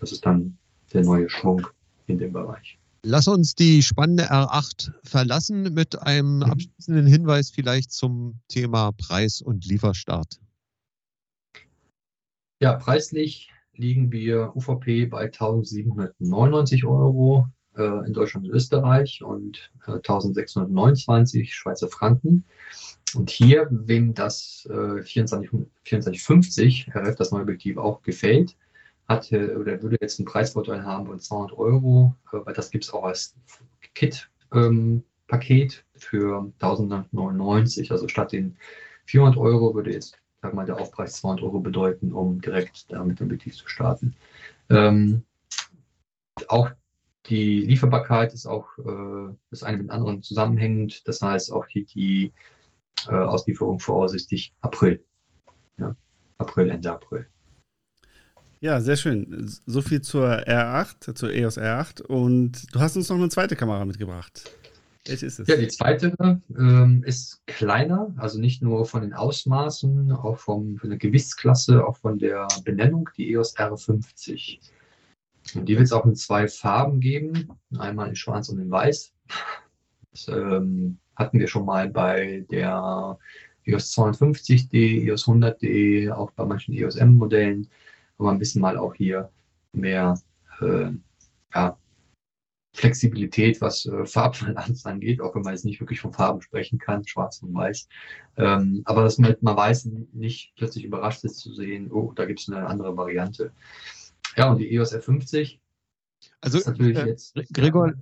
[0.00, 0.58] Das ist dann
[0.92, 1.66] der neue Schwung
[2.06, 2.78] in dem Bereich.
[3.06, 6.42] Lass uns die spannende R8 verlassen mit einem mhm.
[6.44, 10.40] abschließenden Hinweis vielleicht zum Thema Preis und Lieferstart.
[12.64, 17.46] Ja, preislich liegen wir UVP bei 1799 Euro
[17.76, 22.46] äh, in Deutschland und Österreich und äh, 1629 Schweizer Franken.
[23.14, 25.50] Und hier, wem das äh, 24,
[25.84, 28.56] 2450 RF, das neue Objektiv, auch gefällt,
[29.08, 32.84] hat äh, oder würde jetzt einen Preisvorteil haben von 200 Euro, äh, weil das gibt
[32.84, 33.36] es auch als
[33.94, 37.92] Kit-Paket ähm, für 1099.
[37.92, 38.56] Also statt den
[39.04, 43.56] 400 Euro würde jetzt sag mal, der Aufpreis 200 Euro bedeuten, um direkt damit Objektiv
[43.56, 44.14] zu starten.
[44.68, 45.22] Ähm,
[46.48, 46.70] auch
[47.26, 51.08] die Lieferbarkeit ist auch äh, ist eine mit anderen zusammenhängend.
[51.08, 52.30] Das heißt auch hier die
[53.08, 55.02] äh, Auslieferung voraussichtlich April.
[55.78, 55.96] Ja,
[56.36, 57.26] April, Ende April.
[58.60, 59.50] Ja, sehr schön.
[59.64, 62.02] So viel zur R8, zur EOS R8.
[62.02, 64.50] Und du hast uns noch eine zweite Kamera mitgebracht.
[65.06, 65.48] Welche ist es?
[65.48, 66.14] Ja, die zweite
[66.56, 71.98] ähm, ist kleiner, also nicht nur von den Ausmaßen, auch vom, von der Gewichtsklasse, auch
[71.98, 74.60] von der Benennung, die EOS R50.
[75.54, 79.12] Und die wird es auch in zwei Farben geben, einmal in Schwarz und in Weiß.
[80.12, 83.18] Das ähm, hatten wir schon mal bei der
[83.66, 87.68] EOS 250D, EOS 100D, auch bei manchen EOS M-Modellen,
[88.18, 89.30] aber ein bisschen mal auch hier
[89.72, 90.18] mehr
[90.60, 90.90] äh,
[91.54, 91.76] ja,
[92.74, 97.06] Flexibilität, was äh, Farbbalance angeht, auch wenn man jetzt nicht wirklich von Farben sprechen kann,
[97.06, 97.88] schwarz und weiß.
[98.36, 102.40] Ähm, aber dass man, man weiß, nicht plötzlich überrascht ist zu sehen, oh, da gibt
[102.40, 103.52] es eine andere Variante.
[104.36, 105.58] Ja, und die EOS R50
[106.40, 107.16] also, äh,
[107.52, 107.92] Gregor,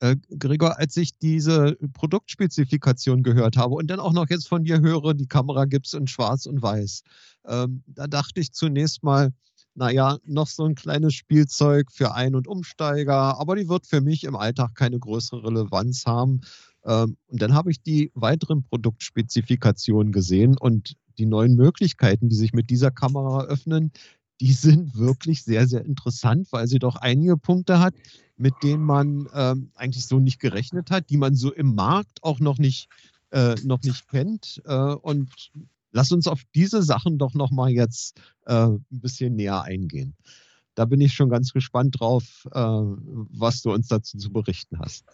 [0.00, 4.80] äh, Gregor, als ich diese Produktspezifikation gehört habe und dann auch noch jetzt von dir
[4.80, 7.02] höre, die Kamera gibt es in Schwarz und Weiß,
[7.46, 9.32] ähm, da dachte ich zunächst mal,
[9.74, 14.24] naja, noch so ein kleines Spielzeug für Ein- und Umsteiger, aber die wird für mich
[14.24, 16.42] im Alltag keine größere Relevanz haben.
[16.84, 22.52] Ähm, und dann habe ich die weiteren Produktspezifikationen gesehen und die neuen Möglichkeiten, die sich
[22.52, 23.92] mit dieser Kamera öffnen,
[24.40, 27.94] die sind wirklich sehr, sehr interessant, weil sie doch einige Punkte hat,
[28.36, 32.40] mit denen man ähm, eigentlich so nicht gerechnet hat, die man so im Markt auch
[32.40, 32.88] noch nicht,
[33.30, 34.60] äh, noch nicht kennt.
[34.64, 35.30] Äh, und
[35.92, 40.16] Lass uns auf diese Sachen doch nochmal jetzt äh, ein bisschen näher eingehen.
[40.74, 45.04] Da bin ich schon ganz gespannt drauf, äh, was du uns dazu zu berichten hast.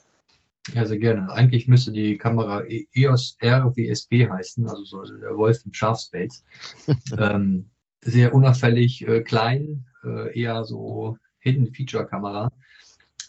[0.74, 1.30] Ja, sehr gerne.
[1.32, 2.62] Eigentlich müsste die Kamera
[2.94, 6.44] EOS R WSB heißen, also so der Wolf im Schafspelz.
[7.18, 7.70] ähm,
[8.02, 12.52] sehr unauffällig, äh, klein, äh, eher so Hidden Feature Kamera.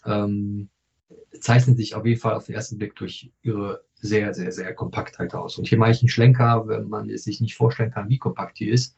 [0.04, 0.68] Ähm,
[1.40, 5.34] zeichnet sich auf jeden Fall auf den ersten Blick durch ihre sehr, sehr, sehr Kompaktheit
[5.34, 5.58] aus.
[5.58, 8.58] Und hier mache ich einen Schlenker, wenn man es sich nicht vorstellen kann, wie kompakt
[8.58, 8.96] die ist.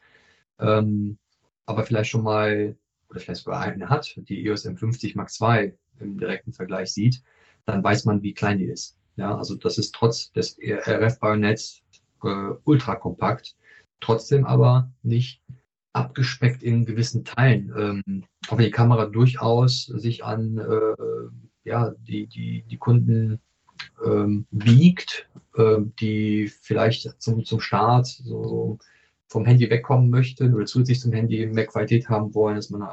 [0.59, 1.17] Ähm,
[1.65, 2.75] aber vielleicht schon mal,
[3.09, 7.21] oder vielleicht sogar eine hat, die EOS M50 Mark II im direkten Vergleich sieht,
[7.65, 8.97] dann weiß man, wie klein die ist.
[9.15, 11.81] Ja, also das ist trotz des RF-Bajonetts
[12.23, 13.55] äh, ultra kompakt,
[13.99, 15.41] trotzdem aber nicht
[15.93, 17.71] abgespeckt in gewissen Teilen.
[17.77, 23.39] Ähm, auch wenn die Kamera durchaus sich an äh, ja, die, die, die Kunden
[24.05, 28.77] ähm, biegt, äh, die vielleicht zum, zum Start so
[29.27, 32.87] vom Handy wegkommen möchten oder zusätzlich zum Handy mehr Qualität haben wollen, dass man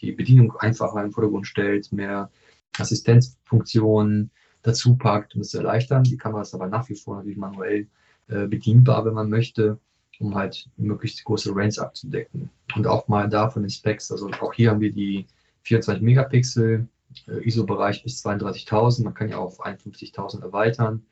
[0.00, 2.30] die Bedienung einfacher im Vordergrund stellt, mehr
[2.78, 4.30] Assistenzfunktionen
[4.62, 6.04] dazu packt, um es zu erleichtern.
[6.04, 7.88] Die Kamera ist aber nach wie vor natürlich manuell
[8.28, 9.78] äh, bedienbar, wenn man möchte,
[10.18, 12.48] um halt möglichst große Range abzudecken.
[12.74, 15.26] Und auch mal da von den Specs, also auch hier haben wir die
[15.64, 16.88] 24 Megapixel,
[17.26, 21.06] ISO-Bereich bis 32.000, man kann ja auf 51.000 erweitern.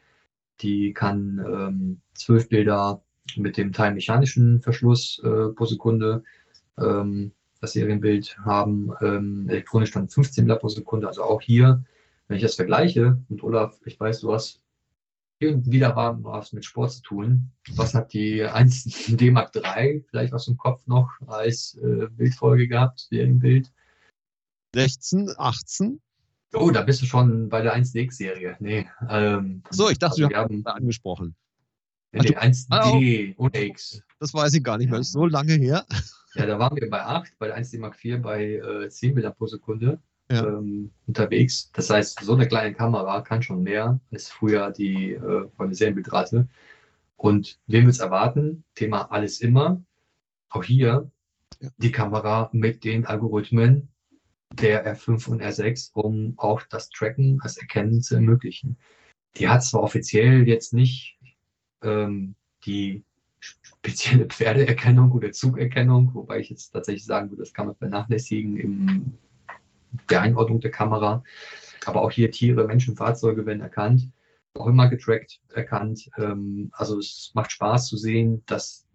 [0.61, 3.03] Die kann ähm, 12 Bilder
[3.37, 6.23] mit dem teilmechanischen Verschluss äh, pro Sekunde
[6.79, 8.93] ähm, das Serienbild haben.
[9.01, 11.07] Ähm, elektronisch dann 15 Bilder pro Sekunde.
[11.07, 11.85] Also auch hier,
[12.29, 14.61] wenn ich das vergleiche, und Olaf, ich weiß, du hast
[15.41, 17.51] wieder was mit Sport zu tun.
[17.75, 18.85] Was hat die 1
[19.17, 23.73] D Mark III vielleicht aus dem Kopf noch als äh, Bildfolge gehabt, Serienbild?
[24.75, 26.01] 16, 18?
[26.55, 28.57] Oh, da bist du schon bei der 1DX-Serie.
[28.61, 28.89] Nee.
[29.09, 31.37] Ähm, so, ich dachte, also wir haben angesprochen.
[32.13, 34.03] Nee, die 1D und X.
[34.19, 34.99] Das weiß ich gar nicht mehr.
[34.99, 35.85] Das ist so lange her.
[36.35, 39.35] Ja, da waren wir bei 8, bei der 1D Mark IV bei äh, 10 Bildern
[39.35, 39.99] pro Sekunde
[40.31, 40.47] ja.
[40.47, 41.73] ähm, unterwegs.
[41.73, 45.75] Das heißt, so eine kleine Kamera kann schon mehr als früher die äh, von der
[45.75, 46.47] Serienbildrate.
[47.17, 48.63] Und wen wir es erwarten?
[48.77, 49.83] Thema alles immer.
[50.51, 51.11] Auch hier
[51.61, 51.69] ja.
[51.79, 53.89] die Kamera mit den Algorithmen
[54.53, 58.77] der R5 und R6, um auch das Tracken, das Erkennen zu ermöglichen.
[59.37, 61.19] Die hat zwar offiziell jetzt nicht
[61.83, 62.35] ähm,
[62.65, 63.05] die
[63.41, 69.19] spezielle Pferdeerkennung oder Zugerkennung, wobei ich jetzt tatsächlich sagen würde, das kann man vernachlässigen in
[70.11, 71.23] der Einordnung der Kamera.
[71.87, 74.11] Aber auch hier Tiere, Menschen, Fahrzeuge werden erkannt,
[74.55, 76.11] auch immer getrackt, erkannt.
[76.19, 78.87] Ähm, also es macht Spaß zu sehen, dass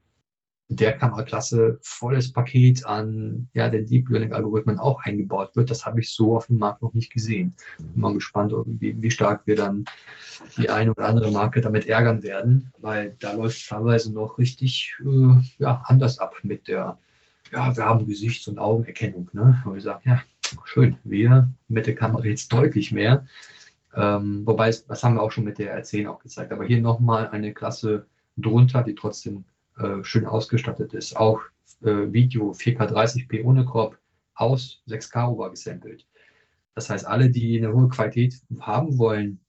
[0.67, 5.69] der Kameraklasse volles Paket an ja, den Deep Learning-Algorithmen auch eingebaut wird.
[5.69, 7.55] Das habe ich so auf dem Markt noch nicht gesehen.
[7.77, 9.85] Bin mal gespannt, wie, wie stark wir dann
[10.57, 15.35] die eine oder andere Marke damit ärgern werden, weil da läuft teilweise noch richtig äh,
[15.59, 16.97] ja, anders ab mit der,
[17.51, 19.29] ja, wir haben Gesichts- und Augenerkennung.
[19.33, 19.61] Ne?
[19.65, 20.23] Wo wir sagen, ja,
[20.63, 23.27] schön, wir mit der Kamera jetzt deutlich mehr.
[23.93, 26.51] Ähm, wobei, das haben wir auch schon mit der R10 auch gezeigt.
[26.51, 29.45] Aber hier nochmal eine Klasse drunter, die trotzdem
[29.77, 31.15] äh, schön ausgestattet ist.
[31.17, 31.41] Auch
[31.81, 33.97] äh, Video 4K 30p ohne Crop
[34.35, 36.05] aus 6K over gesampelt.
[36.75, 39.39] Das heißt, alle, die eine hohe Qualität haben wollen,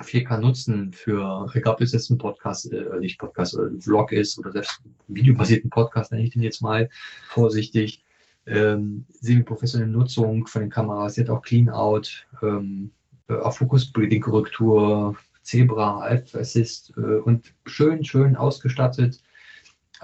[0.00, 4.38] 4K nutzen für, egal ob es jetzt ein Podcast, äh, nicht Podcast, äh, Vlog ist
[4.38, 6.88] oder selbst videobasierten Podcast, nenne ich den jetzt mal
[7.28, 8.02] vorsichtig.
[8.46, 12.90] Ähm, semi-professionelle Nutzung von den Kameras, hat auch Clean Out, ähm,
[13.28, 19.22] äh, auch Focus Breeding Korrektur, Zebra, Alpha Assist äh, und schön, schön ausgestattet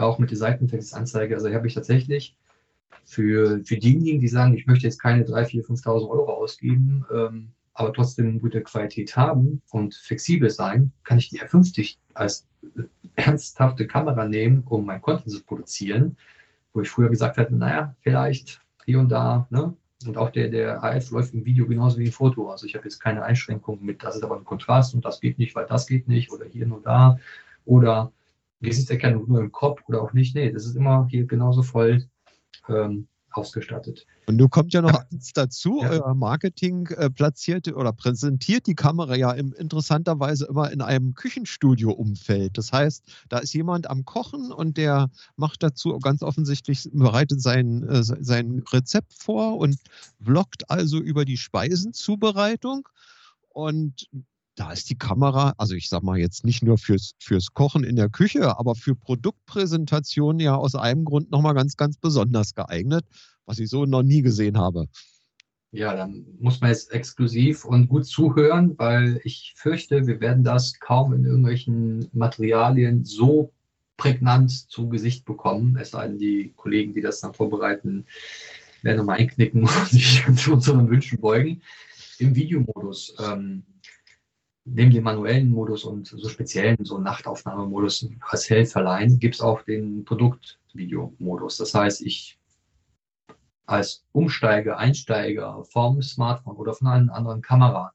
[0.00, 1.34] auch mit der Seitentextanzeige.
[1.34, 2.36] Also habe ich tatsächlich
[3.04, 7.48] für, für diejenigen, die sagen, ich möchte jetzt keine 3.000, 4.000, 5.000 Euro ausgeben, ähm,
[7.74, 12.46] aber trotzdem gute Qualität haben und flexibel sein, kann ich die R50 als
[13.14, 16.16] ernsthafte Kamera nehmen, um mein Content zu produzieren,
[16.72, 19.74] wo ich früher gesagt hätte, naja, vielleicht hier und da, ne?
[20.06, 22.50] Und auch der, der AF läuft im Video genauso wie im Foto.
[22.50, 25.38] Also ich habe jetzt keine Einschränkungen mit, das ist aber ein Kontrast und das geht
[25.38, 27.18] nicht, weil das geht nicht oder hier nur da.
[27.66, 28.10] Oder
[28.60, 30.34] Gesichtserkennung nur im Kopf oder auch nicht.
[30.34, 32.04] Nee, das ist immer hier genauso voll
[32.68, 34.06] ähm, ausgestattet.
[34.26, 35.04] Und du kommt ja noch ja.
[35.10, 35.90] eins dazu, ja.
[35.90, 42.58] euer Marketing äh, platziert oder präsentiert die Kamera ja im, interessanterweise immer in einem Küchenstudio-Umfeld.
[42.58, 47.82] Das heißt, da ist jemand am Kochen und der macht dazu ganz offensichtlich, bereitet sein,
[47.88, 49.78] äh, sein Rezept vor und
[50.22, 52.88] vloggt also über die Speisenzubereitung.
[53.52, 54.08] Und
[54.60, 57.96] da ist die Kamera, also ich sag mal jetzt nicht nur fürs, fürs Kochen in
[57.96, 63.06] der Küche, aber für Produktpräsentationen ja aus einem Grund nochmal ganz, ganz besonders geeignet,
[63.46, 64.86] was ich so noch nie gesehen habe.
[65.72, 70.78] Ja, dann muss man jetzt exklusiv und gut zuhören, weil ich fürchte, wir werden das
[70.78, 73.54] kaum in irgendwelchen Materialien so
[73.96, 75.78] prägnant zu Gesicht bekommen.
[75.80, 78.04] Es sei denn, die Kollegen, die das dann vorbereiten,
[78.82, 81.62] werden nochmal einknicken und sich zu unseren Wünschen beugen.
[82.18, 83.14] Im Videomodus.
[83.26, 83.62] Ähm,
[84.64, 89.62] neben dem manuellen Modus und so speziellen, so Nachtaufnahmemodus als hell verleihen, gibt es auch
[89.62, 91.56] den Produktvideomodus.
[91.56, 92.38] Das heißt, ich
[93.66, 97.92] als Umsteiger, Einsteiger vom Smartphone oder von einer anderen Kamera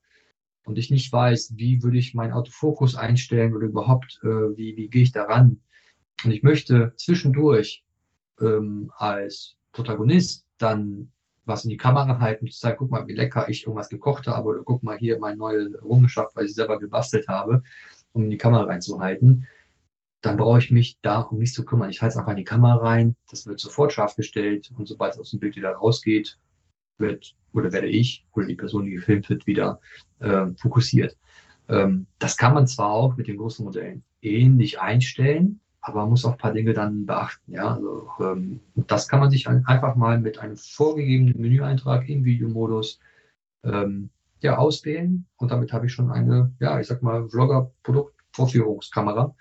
[0.63, 4.87] und ich nicht weiß, wie würde ich meinen Autofokus einstellen oder überhaupt, äh, wie, wie
[4.87, 5.59] gehe ich daran.
[6.23, 7.83] Und ich möchte zwischendurch
[8.39, 11.11] ähm, als Protagonist dann
[11.45, 14.49] was in die Kamera halten, zu sagen, guck mal, wie lecker ich irgendwas gekocht habe
[14.49, 17.63] oder guck mal hier meine neue Errungenschaft, weil ich selber gebastelt habe,
[18.13, 19.47] um in die Kamera reinzuhalten,
[20.21, 21.89] dann brauche ich mich darum nicht zu kümmern.
[21.89, 25.13] Ich halte es einfach in die Kamera rein, das wird sofort scharf gestellt und sobald
[25.13, 26.39] es aus dem Bild wieder rausgeht,
[26.97, 29.79] wird oder werde ich oder die Person, die gefilmt wird, wieder
[30.19, 31.17] äh, fokussiert.
[31.67, 36.25] Ähm, das kann man zwar auch mit den großen Modellen ähnlich einstellen, aber man muss
[36.25, 37.53] auch ein paar Dinge dann beachten.
[37.53, 42.99] Ja, also, ähm, das kann man sich einfach mal mit einem vorgegebenen Menüeintrag im Videomodus
[43.63, 44.09] ähm,
[44.41, 49.35] ja, auswählen und damit habe ich schon eine, ja, ich sag mal, Vlogger-Produktvorführungskamera,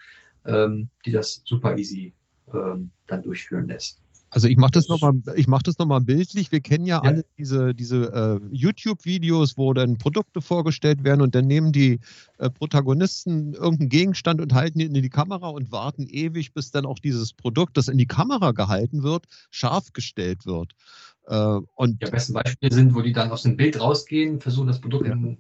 [0.45, 2.13] ähm, die das super easy
[2.53, 4.04] ähm, dann durchführen lässt.
[4.35, 6.51] Also ich mache das nochmal, das nochmal bildlich.
[6.51, 7.09] Wir kennen ja, ja.
[7.09, 12.01] alle diese, diese äh, YouTube-Videos, wo dann Produkte vorgestellt werden und dann nehmen die
[12.39, 16.85] äh, Protagonisten irgendeinen Gegenstand und halten ihn in die Kamera und warten ewig, bis dann
[16.85, 20.73] auch dieses Produkt, das in die Kamera gehalten wird, scharf gestellt wird.
[21.29, 24.81] Äh, und ja, besten Beispiele sind, wo die dann aus dem Bild rausgehen, versuchen das
[24.81, 25.13] Produkt ja.
[25.13, 25.39] in,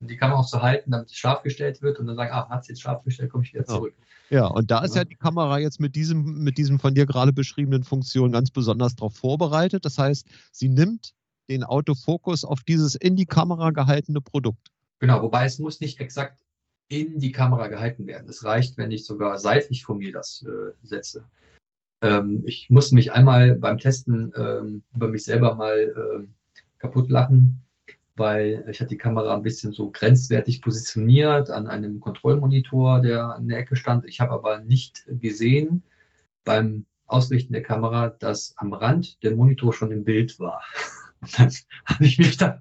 [0.00, 2.62] die Kamera auch zu halten, damit es scharf gestellt wird und dann sagen, ah, hat
[2.62, 3.94] es jetzt scharf gestellt, komme ich wieder zurück.
[4.28, 5.02] Ja, und da ist ja.
[5.02, 8.94] ja die Kamera jetzt mit diesem, mit diesem von dir gerade beschriebenen Funktion ganz besonders
[8.96, 9.84] darauf vorbereitet.
[9.84, 11.14] Das heißt, sie nimmt
[11.48, 14.70] den Autofokus auf dieses in die Kamera gehaltene Produkt.
[14.98, 16.38] Genau, wobei es muss nicht exakt
[16.88, 18.28] in die Kamera gehalten werden.
[18.28, 21.24] Es reicht, wenn ich sogar seitlich von mir das äh, setze.
[22.02, 26.34] Ähm, ich musste mich einmal beim Testen ähm, über mich selber mal ähm,
[26.78, 27.65] kaputt lachen
[28.16, 33.48] weil ich hatte die Kamera ein bisschen so grenzwertig positioniert an einem Kontrollmonitor, der in
[33.48, 34.06] der Ecke stand.
[34.06, 35.82] Ich habe aber nicht gesehen
[36.44, 40.62] beim Ausrichten der Kamera, dass am Rand der Monitor schon im Bild war.
[41.20, 41.50] Und dann
[41.86, 42.60] habe ich mich da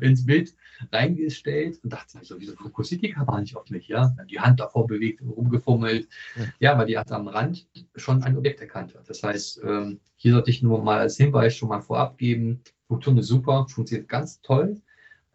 [0.00, 0.54] ins Bild
[0.90, 3.86] reingestellt und dachte mir so, wieso fokussiert die Kamera nicht auf mich?
[3.86, 6.08] Ja, die Hand davor bewegt und rumgefummelt.
[6.34, 6.44] Ja.
[6.58, 9.08] ja, weil die hat am Rand schon ein Objekt erkannt hat.
[9.08, 13.16] Das heißt, ähm, hier sollte ich nur mal als Hinweis schon mal vorab geben, Funktion
[13.18, 14.82] ist super, funktioniert ganz toll.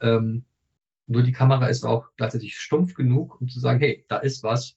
[0.01, 0.45] Ähm,
[1.07, 4.75] nur die Kamera ist auch gleichzeitig stumpf genug, um zu sagen, hey, da ist was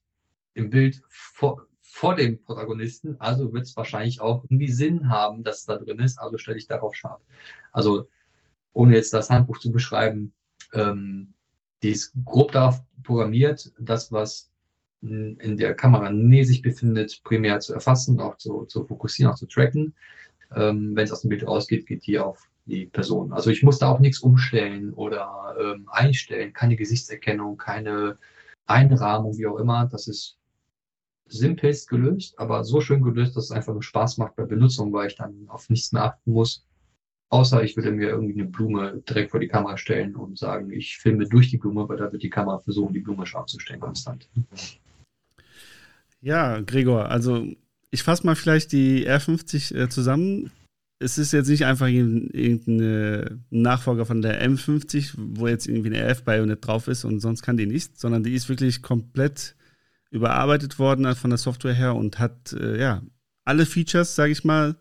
[0.55, 5.61] im Bild vor, vor dem Protagonisten, also wird es wahrscheinlich auch irgendwie Sinn haben, dass
[5.61, 7.21] es da drin ist, also stelle ich darauf scharf.
[7.73, 8.09] Also
[8.73, 10.33] ohne jetzt das Handbuch zu beschreiben,
[10.73, 11.35] ähm,
[11.83, 14.51] die ist grob darauf programmiert, das, was
[15.03, 19.47] in der Kamera Nähe sich befindet, primär zu erfassen, auch zu, zu fokussieren, auch zu
[19.47, 19.95] tracken.
[20.55, 23.33] Ähm, Wenn es aus dem Bild rausgeht, geht die auf die Person.
[23.33, 28.19] Also ich muss da auch nichts umstellen oder ähm, einstellen, keine Gesichtserkennung, keine
[28.67, 29.87] Einrahmung, wie auch immer.
[29.87, 30.39] Das ist
[31.27, 35.09] simpelst gelöst, aber so schön gelöst, dass es einfach nur Spaß macht bei Benutzung, weil
[35.09, 36.67] ich dann auf nichts mehr achten muss.
[37.29, 40.99] Außer ich würde mir irgendwie eine Blume direkt vor die Kamera stellen und sagen, ich
[40.99, 43.79] filme durch die Blume, weil da wird die Kamera versuchen, die Blume scharf zu stellen,
[43.79, 44.29] konstant.
[46.21, 47.47] Ja, Gregor, also
[47.93, 50.51] ich fasse mal vielleicht die R50 äh, zusammen
[51.03, 56.65] es ist jetzt nicht einfach irgendein Nachfolger von der M50, wo jetzt irgendwie eine RF-Bayonet
[56.65, 59.57] drauf ist und sonst kann die nicht, sondern die ist wirklich komplett
[60.11, 63.03] überarbeitet worden von der Software her und hat äh, ja
[63.45, 64.77] alle Features, sage ich mal,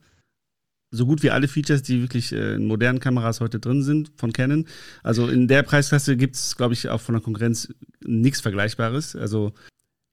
[0.91, 4.33] so gut wie alle Features, die wirklich äh, in modernen Kameras heute drin sind von
[4.33, 4.65] Canon.
[5.03, 9.15] Also in der Preisklasse gibt es, glaube ich, auch von der Konkurrenz nichts Vergleichbares.
[9.15, 9.53] Also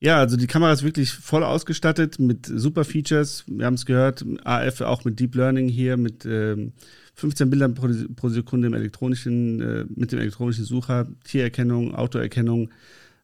[0.00, 3.44] ja, also die Kamera ist wirklich voll ausgestattet mit super Features.
[3.46, 6.72] Wir haben es gehört, AF auch mit Deep Learning hier, mit ähm,
[7.14, 12.70] 15 Bildern pro, pro, Sekunde im elektronischen, äh, mit dem elektronischen Sucher, Tiererkennung, Autoerkennung.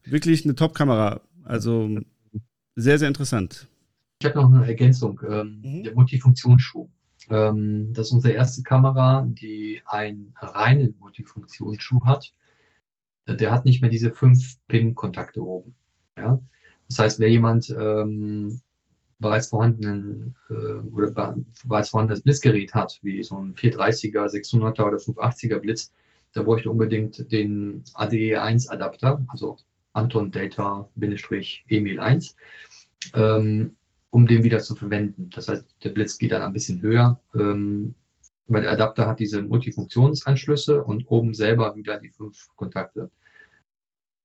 [0.05, 1.20] Wirklich eine Top-Kamera.
[1.45, 2.01] Also
[2.75, 3.68] sehr, sehr interessant.
[4.20, 5.20] Ich habe noch eine Ergänzung.
[5.29, 5.83] Ähm, mhm.
[5.83, 6.89] Der Multifunktionsschuh.
[7.29, 12.33] Ähm, das ist unsere erste Kamera, die einen reinen Multifunktionsschuh hat.
[13.29, 15.75] Der hat nicht mehr diese fünf Pin-Kontakte oben.
[16.16, 16.41] Ja?
[16.93, 18.61] Das heißt, wer jemand ähm,
[19.18, 20.55] bereits vorhandenen äh,
[20.93, 21.34] oder
[21.64, 25.90] bereits vorhandenes Blitzgerät hat, wie so ein 430er, 600er oder 580er Blitz,
[26.34, 29.57] der bräuchte unbedingt den ADE1 Adapter, also
[29.95, 32.36] Anton Delta Emil 1,
[33.14, 33.74] ähm,
[34.11, 35.30] um den wieder zu verwenden.
[35.30, 37.95] Das heißt, der Blitz geht dann ein bisschen höher, ähm,
[38.49, 43.11] weil der Adapter hat diese Multifunktionsanschlüsse und oben selber wieder die fünf Kontakte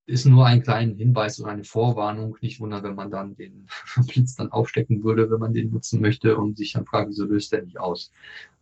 [0.08, 2.38] ist nur ein kleiner Hinweis oder eine Vorwarnung.
[2.41, 3.68] Nicht wundern, wenn man dann den
[4.08, 7.51] Blitz dann aufstecken würde, wenn man den nutzen möchte und sich dann fragt, wieso löst
[7.51, 8.12] der nicht aus.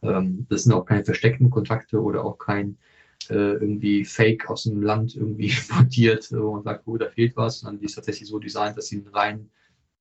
[0.01, 2.77] Ähm, das sind auch keine versteckten Kontakte oder auch kein
[3.29, 7.59] äh, irgendwie Fake aus dem Land irgendwie importiert äh, und sagt, oh, da fehlt was,
[7.59, 9.51] sondern die ist tatsächlich so designt, dass sie einen reinen,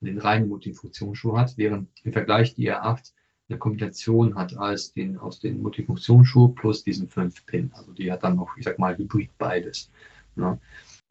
[0.00, 3.12] den reinen Multifunktionsschuh hat, während im Vergleich die R8
[3.50, 7.70] eine Kombination hat als den aus den Multifunktionsschuh plus diesen 5-Pin.
[7.74, 9.90] Also die hat dann noch, ich sag mal, Hybrid beides.
[10.36, 10.58] Ne?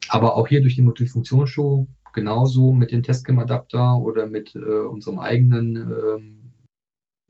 [0.08, 5.76] Aber auch hier durch die Multifunktionsshow genauso mit dem Testcam-Adapter oder mit äh, unserem eigenen
[5.76, 6.52] ähm,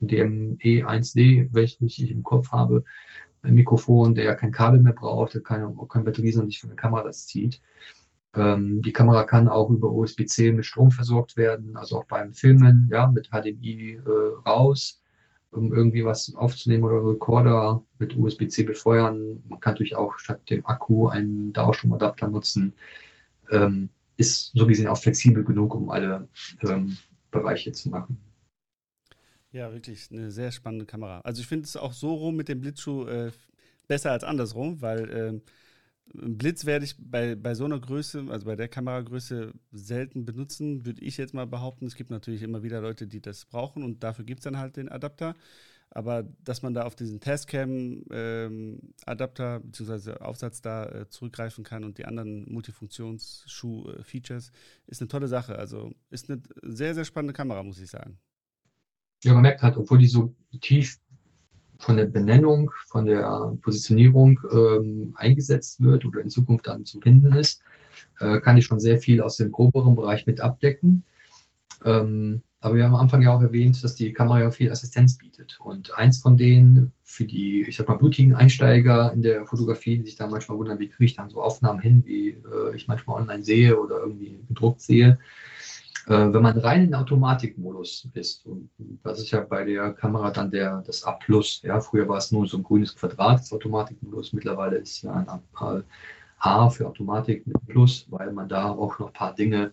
[0.01, 2.83] DME1D, welchen ich im Kopf habe,
[3.41, 6.69] Mikrofon, der ja kein Kabel mehr braucht, der keine, auch keine Batterie, sondern sich von
[6.69, 7.61] der Kamera das zieht.
[8.35, 12.89] Ähm, die Kamera kann auch über USB-C mit Strom versorgt werden, also auch beim Filmen,
[12.91, 15.01] ja, mit HDMI äh, raus,
[15.55, 19.43] um irgendwie was aufzunehmen oder Recorder mit USB-C befeuern.
[19.47, 22.73] Man kann natürlich auch statt dem Akku einen Dauerstromadapter nutzen.
[23.51, 26.27] Ähm, ist so gesehen auch flexibel genug, um alle
[26.61, 26.97] ähm,
[27.31, 28.17] Bereiche zu machen.
[29.51, 31.21] Ja, wirklich eine sehr spannende Kamera.
[31.21, 33.31] Also ich finde es auch so rum mit dem Blitzschuh äh,
[33.87, 35.41] besser als andersrum, weil
[36.13, 40.85] äh, Blitz werde ich bei, bei so einer Größe, also bei der Kameragröße, selten benutzen,
[40.85, 41.85] würde ich jetzt mal behaupten.
[41.85, 44.77] Es gibt natürlich immer wieder Leute, die das brauchen und dafür gibt es dann halt
[44.77, 45.35] den Adapter.
[45.91, 50.17] Aber dass man da auf diesen Tascam-Adapter ähm, bzw.
[50.19, 54.51] Aufsatz da äh, zurückgreifen kann und die anderen Multifunktionsschuh-Features,
[54.87, 55.57] ist eine tolle Sache.
[55.57, 58.19] Also ist eine sehr, sehr spannende Kamera, muss ich sagen.
[59.23, 60.99] Ja, man merkt halt, obwohl die so tief
[61.79, 67.33] von der Benennung, von der Positionierung ähm, eingesetzt wird oder in Zukunft dann zu finden
[67.33, 67.61] ist,
[68.19, 71.03] äh, kann ich schon sehr viel aus dem groberen Bereich mit abdecken.
[71.83, 75.17] Ähm, aber wir haben am Anfang ja auch erwähnt, dass die Kamera ja viel Assistenz
[75.17, 75.59] bietet.
[75.59, 80.05] Und eins von denen für die, ich sag mal, blutigen Einsteiger in der Fotografie, die
[80.05, 83.21] sich da manchmal wundern, wie kriege ich dann so Aufnahmen hin, wie äh, ich manchmal
[83.21, 85.17] online sehe oder irgendwie gedruckt sehe, äh,
[86.07, 88.69] wenn man rein in Automatikmodus ist, und
[89.03, 91.17] das ist ja bei der Kamera dann der, das A+,
[91.63, 95.27] ja, früher war es nur so ein grünes Quadrat, das Automatikmodus, mittlerweile ist ja ein
[96.39, 99.71] A für Automatik mit Plus, weil man da auch noch ein paar Dinge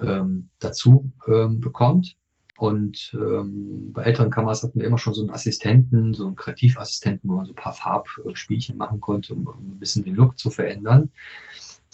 [0.00, 2.16] ähm, dazu ähm, bekommt.
[2.56, 7.28] Und ähm, bei älteren Kameras hatten wir immer schon so einen Assistenten, so einen Kreativassistenten,
[7.28, 10.50] wo man so ein paar Farbspielchen machen konnte, um, um ein bisschen den Look zu
[10.50, 11.10] verändern.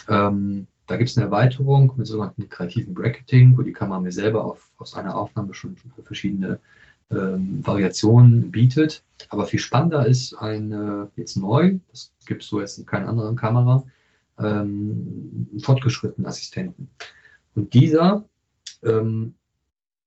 [0.09, 4.45] Ähm, da gibt es eine Erweiterung mit sogenannten kreativen Bracketing, wo die Kamera mir selber
[4.45, 6.59] auf, aus einer Aufnahme schon verschiedene
[7.13, 9.05] ähm, Variationen bietet.
[9.29, 13.37] Aber viel spannender ist eine, jetzt neu, das gibt es so jetzt in keiner anderen
[13.37, 13.85] Kamera,
[14.41, 16.91] ähm, einen fortgeschrittenen Assistenten.
[17.55, 18.25] Und dieser
[18.83, 19.35] ähm,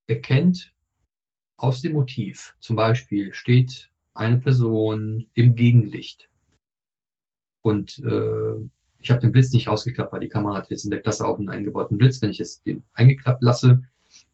[0.07, 0.73] erkennt
[1.55, 6.27] aus dem Motiv, zum Beispiel steht eine Person im Gegenlicht
[7.61, 8.69] und äh,
[9.03, 11.37] ich habe den Blitz nicht ausgeklappt, weil die Kamera hat jetzt in der Klasse auch
[11.37, 12.21] einen eingebauten Blitz.
[12.21, 13.83] Wenn ich jetzt den eingeklappt lasse,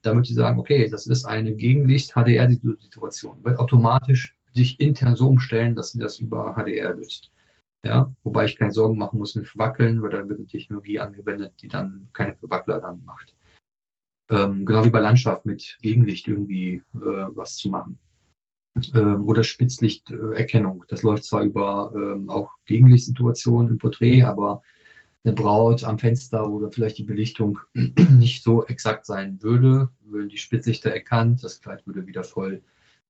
[0.04, 3.44] damit sie sagen, okay, das ist eine Gegenlicht-HDR-Situation.
[3.44, 7.32] Wird automatisch sich intern so umstellen, dass sie das über HDR löst.
[7.84, 11.54] Ja, wobei ich keine Sorgen machen muss mit Verwackeln, weil da wird eine Technologie angewendet,
[11.62, 13.34] die dann keine Verwackler dann macht.
[14.30, 17.98] Ähm, genau wie bei Landschaft mit Gegenlicht irgendwie äh, was zu machen
[18.94, 20.86] ähm, oder Spitzlichterkennung.
[20.88, 24.62] Das läuft zwar über ähm, auch Gegenlichtsituationen im Porträt, aber
[25.24, 30.38] eine Braut am Fenster, wo vielleicht die Belichtung nicht so exakt sein würde, würden die
[30.38, 32.62] Spitzlichter erkannt, das Kleid würde wieder voll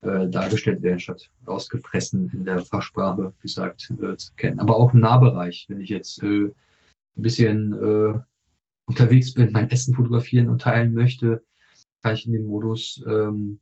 [0.02, 4.60] äh, dargestellt werden, statt ausgefressen in der Fachsprache gesagt äh, zu kennen.
[4.60, 6.54] Aber auch im Nahbereich, wenn ich jetzt äh, ein
[7.16, 8.20] bisschen äh,
[8.86, 11.44] unterwegs bin, mein Essen fotografieren und teilen möchte,
[12.02, 13.60] kann ich in dem Modus ähm,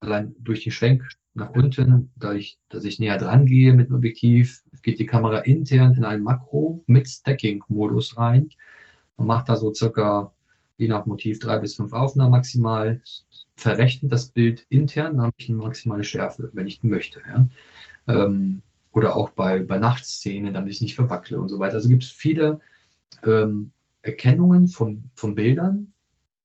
[0.00, 4.62] allein durch den Schwenk nach unten, dadurch, dass ich näher dran gehe mit dem Objektiv,
[4.82, 8.50] geht die Kamera intern in ein Makro mit Stacking-Modus rein
[9.16, 10.32] und macht da so circa,
[10.76, 13.00] je nach Motiv, drei bis fünf Aufnahmen maximal,
[13.56, 17.20] verrechnet das Bild intern, dann habe ich eine maximale Schärfe, wenn ich möchte.
[17.26, 17.48] Ja.
[18.06, 21.74] Ähm, oder auch bei, bei Nachtszenen, damit ich nicht verwackle und so weiter.
[21.74, 22.60] Also gibt es viele
[23.24, 23.72] ähm,
[24.02, 25.92] Erkennungen von, von Bildern.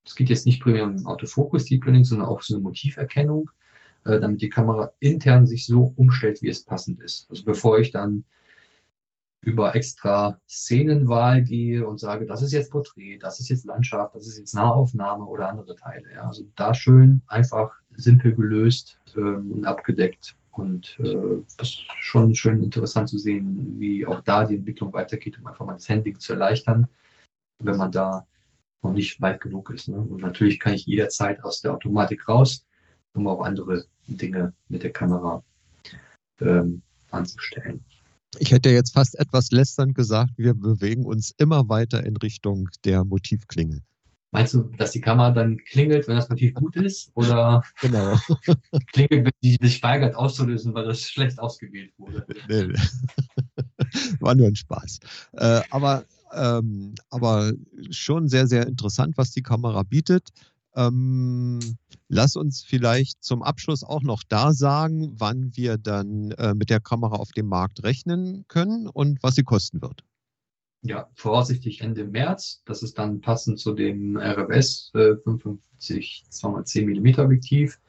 [0.04, 3.50] Es geht jetzt nicht primär um Autofokus Deep Learning, sondern auch so eine Motiverkennung
[4.04, 7.28] äh, damit die Kamera intern sich so umstellt, wie es passend ist.
[7.30, 8.24] Also bevor ich dann
[9.40, 14.26] über extra Szenenwahl gehe und sage, das ist jetzt Porträt, das ist jetzt Landschaft, das
[14.26, 16.12] ist jetzt Nahaufnahme oder andere Teile.
[16.14, 16.28] Ja.
[16.28, 20.36] Also da schön einfach simpel gelöst ähm, und abgedeckt.
[20.52, 25.38] Und äh, das ist schon schön interessant zu sehen, wie auch da die Entwicklung weitergeht,
[25.38, 26.86] um einfach mal das Handling zu erleichtern,
[27.58, 28.26] wenn man da
[28.84, 29.88] noch nicht weit genug ist.
[29.88, 29.96] Ne?
[29.96, 32.64] Und natürlich kann ich jederzeit aus der Automatik raus,
[33.14, 35.42] um auch andere Dinge mit der Kamera
[36.40, 37.84] ähm, anzustellen.
[38.38, 43.04] Ich hätte jetzt fast etwas lästernd gesagt, wir bewegen uns immer weiter in Richtung der
[43.04, 43.80] Motivklingel.
[44.32, 47.12] Meinst du, dass die Kamera dann klingelt, wenn das Motiv gut ist?
[47.14, 48.18] Oder genau.
[48.92, 52.26] klingelt, wenn die sich weigert auszulösen, weil das schlecht ausgewählt wurde?
[52.48, 52.74] Nee,
[54.20, 54.98] War nur ein Spaß.
[55.34, 56.04] Äh, aber,
[56.34, 57.52] ähm, aber
[57.90, 60.30] schon sehr, sehr interessant, was die Kamera bietet.
[60.76, 61.60] Ähm,
[62.08, 66.80] lass uns vielleicht zum Abschluss auch noch da sagen, wann wir dann äh, mit der
[66.80, 70.04] Kamera auf dem Markt rechnen können und was sie kosten wird.
[70.82, 72.62] Ja, voraussichtlich Ende März.
[72.66, 77.80] Das ist dann passend zu dem RFS äh, 55 210 mm Objektiv.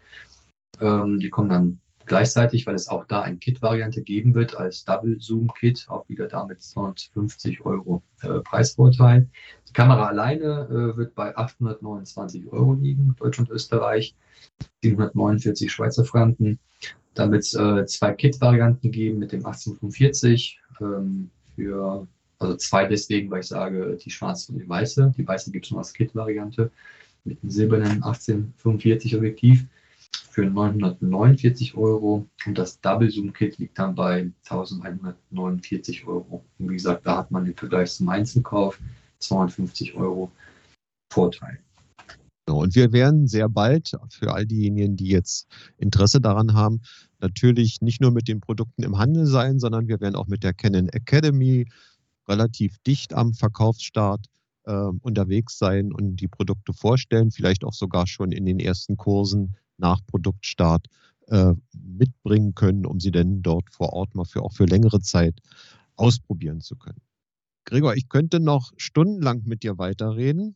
[0.79, 5.19] Ähm, die kommen dann Gleichzeitig, weil es auch da ein Kit-Variante geben wird als Double
[5.19, 9.27] Zoom Kit, auch wieder damit 250 Euro äh, Preisvorteil.
[9.67, 14.15] Die Kamera alleine äh, wird bei 829 Euro liegen, Deutschland, Österreich,
[14.83, 16.59] 749 Schweizer Franken.
[17.15, 23.31] Dann wird es äh, zwei Kit-Varianten geben mit dem 1845 ähm, für, also zwei deswegen,
[23.31, 25.13] weil ich sage, die schwarze und die weiße.
[25.17, 26.69] Die weiße gibt es nur als Kit-Variante
[27.23, 29.65] mit dem silbernen 1845 Objektiv
[30.35, 36.43] für 949 Euro und das Double Zoom Kit liegt dann bei 1149 Euro.
[36.59, 38.77] Und wie gesagt, da hat man im Vergleich zum Einzelkauf
[39.19, 40.29] 250 Euro
[41.09, 41.59] Vorteil.
[42.49, 46.81] Und wir werden sehr bald für all diejenigen, die jetzt Interesse daran haben,
[47.21, 50.53] natürlich nicht nur mit den Produkten im Handel sein, sondern wir werden auch mit der
[50.53, 51.65] Canon Academy
[52.27, 54.25] relativ dicht am Verkaufsstart
[54.65, 59.55] äh, unterwegs sein und die Produkte vorstellen, vielleicht auch sogar schon in den ersten Kursen
[59.77, 60.87] nach Produktstart
[61.27, 65.39] äh, mitbringen können, um sie denn dort vor Ort mal für auch für längere Zeit
[65.95, 67.01] ausprobieren zu können.
[67.65, 70.55] Gregor, ich könnte noch stundenlang mit dir weiterreden,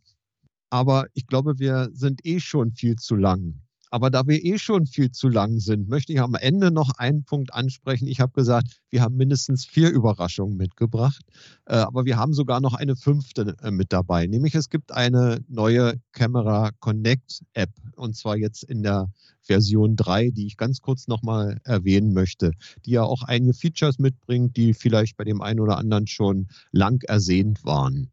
[0.70, 3.62] aber ich glaube, wir sind eh schon viel zu lang.
[3.90, 7.24] Aber da wir eh schon viel zu lang sind, möchte ich am Ende noch einen
[7.24, 8.08] Punkt ansprechen.
[8.08, 11.22] Ich habe gesagt, wir haben mindestens vier Überraschungen mitgebracht,
[11.66, 14.28] äh, aber wir haben sogar noch eine fünfte äh, mit dabei.
[14.28, 19.10] Nämlich es gibt eine neue Camera Connect App und zwar jetzt in der
[19.42, 22.52] Version 3, die ich ganz kurz nochmal erwähnen möchte,
[22.86, 27.02] die ja auch einige Features mitbringt, die vielleicht bei dem einen oder anderen schon lang
[27.04, 28.12] ersehnt waren.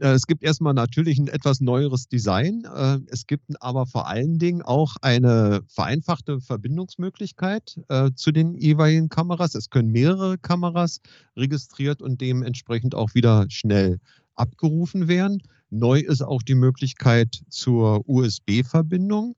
[0.00, 2.64] Äh, es gibt erstmal natürlich ein etwas neueres Design.
[2.64, 9.08] Äh, es gibt aber vor allen Dingen auch eine vereinfachte Verbindungsmöglichkeit äh, zu den jeweiligen
[9.08, 9.54] Kameras.
[9.54, 11.00] Es können mehrere Kameras
[11.36, 14.00] registriert und dementsprechend auch wieder schnell
[14.34, 15.42] abgerufen werden.
[15.70, 19.36] Neu ist auch die Möglichkeit zur USB-Verbindung.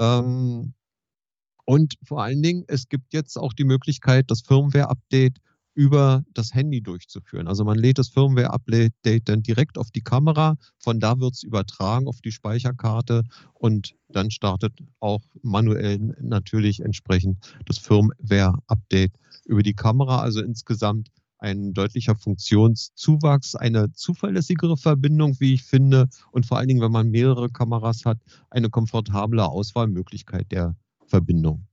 [0.00, 0.74] Ähm,
[1.64, 5.38] und vor allen Dingen, es gibt jetzt auch die Möglichkeit, das Firmware-Update
[5.74, 7.48] über das Handy durchzuführen.
[7.48, 12.08] Also man lädt das Firmware-Update dann direkt auf die Kamera, von da wird es übertragen
[12.08, 13.22] auf die Speicherkarte
[13.54, 19.12] und dann startet auch manuell natürlich entsprechend das Firmware-Update
[19.46, 20.20] über die Kamera.
[20.20, 21.08] Also insgesamt
[21.38, 27.10] ein deutlicher Funktionszuwachs, eine zuverlässigere Verbindung, wie ich finde, und vor allen Dingen, wenn man
[27.10, 28.18] mehrere Kameras hat,
[28.50, 31.66] eine komfortable Auswahlmöglichkeit der Verbindung.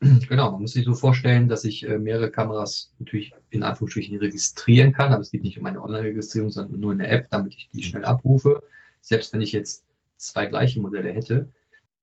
[0.00, 4.92] Genau, man muss sich so vorstellen, dass ich äh, mehrere Kameras natürlich in Anführungsstrichen registrieren
[4.92, 7.70] kann, aber es geht nicht um eine Online-Registrierung, sondern nur in der App, damit ich
[7.72, 8.62] die schnell abrufe.
[9.00, 9.84] Selbst wenn ich jetzt
[10.16, 11.48] zwei gleiche Modelle hätte,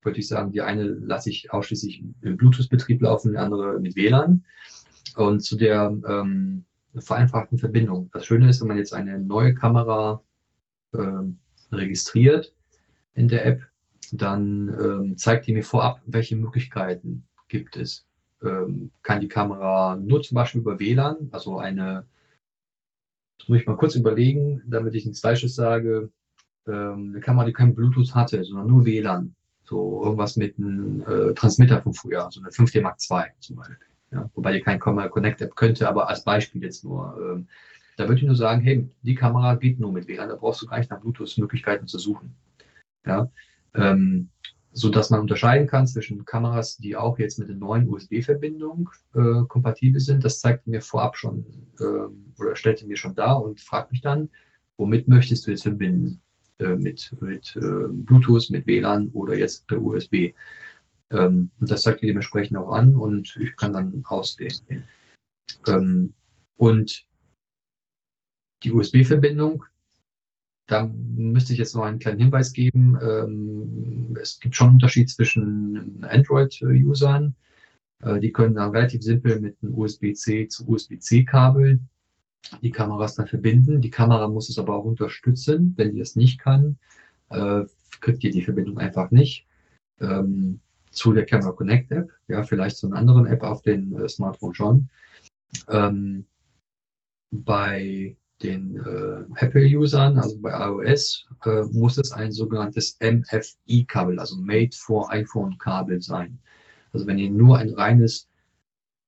[0.02, 4.44] würde ich sagen, die eine lasse ich ausschließlich im Bluetooth-Betrieb laufen, die andere mit WLAN.
[5.16, 6.64] Und zu der ähm,
[6.96, 8.10] vereinfachten Verbindung.
[8.12, 10.22] Das Schöne ist, wenn man jetzt eine neue Kamera
[10.94, 11.38] ähm,
[11.70, 12.54] registriert
[13.14, 13.62] in der App,
[14.12, 18.06] dann ähm, zeigt die mir vorab, welche Möglichkeiten gibt es.
[18.42, 22.06] Ähm, kann die Kamera nur zum Beispiel über WLAN, also eine,
[23.38, 26.10] das muss ich mal kurz überlegen, damit ich nichts Falsches sage,
[26.66, 29.34] ähm, eine Kamera, die kein Bluetooth hatte, sondern nur WLAN.
[29.64, 33.76] So irgendwas mit einem äh, Transmitter von früher, so eine 5D Mark II zum Beispiel.
[34.10, 37.16] Ja, wobei die kein Camera Connect App könnte, aber als Beispiel jetzt nur.
[37.20, 37.46] Ähm,
[37.96, 40.66] da würde ich nur sagen, hey, die Kamera geht nur mit WLAN, da brauchst du
[40.66, 42.34] gar nicht nach Bluetooth-Möglichkeiten zu suchen.
[43.06, 43.30] Ja,
[43.74, 44.30] ähm,
[44.72, 49.42] so dass man unterscheiden kann zwischen Kameras, die auch jetzt mit der neuen USB-Verbindung äh,
[49.48, 50.24] kompatibel sind.
[50.24, 51.44] Das zeigt mir vorab schon
[51.78, 54.30] äh, oder stellte mir schon dar und fragt mich dann,
[54.78, 56.22] womit möchtest du jetzt verbinden?
[56.58, 60.32] Äh, mit mit äh, Bluetooth, mit WLAN oder jetzt per USB.
[61.10, 64.84] Ähm, und das zeigt mir dementsprechend auch an und ich kann dann auswählen.
[65.66, 66.14] Ähm,
[66.56, 67.06] und
[68.62, 69.64] die USB-Verbindung
[70.72, 72.98] da müsste ich jetzt noch einen kleinen Hinweis geben.
[73.02, 77.34] Ähm, es gibt schon einen Unterschied zwischen Android-Usern.
[78.02, 81.80] Äh, die können dann relativ simpel mit einem USB-C zu USB-C-Kabel
[82.62, 83.80] die Kameras dann verbinden.
[83.82, 85.74] Die Kamera muss es aber auch unterstützen.
[85.76, 86.78] Wenn die das nicht kann,
[87.28, 87.64] äh,
[88.00, 89.46] kriegt ihr die Verbindung einfach nicht.
[90.00, 90.60] Ähm,
[90.90, 94.54] zu der Camera Connect App, ja, vielleicht zu einer anderen App auf den äh, Smartphone
[94.54, 94.88] schon.
[95.68, 96.26] Ähm,
[97.30, 104.70] bei den äh, Apple-Usern, also bei iOS, äh, muss es ein sogenanntes MFI-Kabel, also Made
[104.74, 106.38] for iPhone-Kabel sein.
[106.92, 108.28] Also wenn ihr nur ein reines,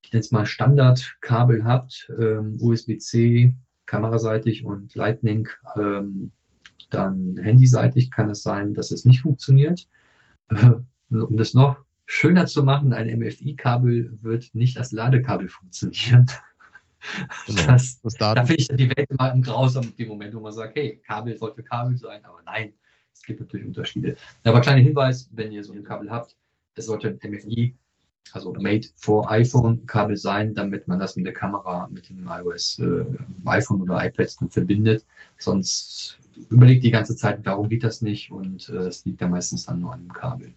[0.05, 3.55] ich nenne es mal Standard-Kabel habt, ähm, USB-C,
[3.87, 6.33] kameraseitig und Lightning, ähm,
[6.91, 9.89] dann handyseitig kann es sein, dass es nicht funktioniert.
[10.49, 10.81] Äh,
[11.11, 16.27] um das noch schöner zu machen, ein MFI-Kabel wird nicht als Ladekabel funktionieren.
[17.47, 17.67] Genau.
[17.67, 20.77] Das, das da finde ich die Welt immer im Grausam dem Moment, wo man sagt,
[20.77, 22.73] hey, Kabel sollte Kabel sein, aber nein,
[23.13, 24.17] es gibt natürlich Unterschiede.
[24.45, 26.37] Aber kleiner Hinweis, wenn ihr so ein Kabel habt,
[26.75, 27.75] es sollte ein MFI
[28.33, 32.79] also made for iPhone Kabel sein, damit man das mit der Kamera, mit dem iOS,
[32.79, 33.05] äh,
[33.45, 35.05] iPhone oder iPad dann verbindet.
[35.39, 36.19] Sonst
[36.51, 39.81] überlegt die ganze Zeit, warum geht das nicht und äh, es liegt ja meistens dann
[39.81, 40.55] nur an dem Kabel.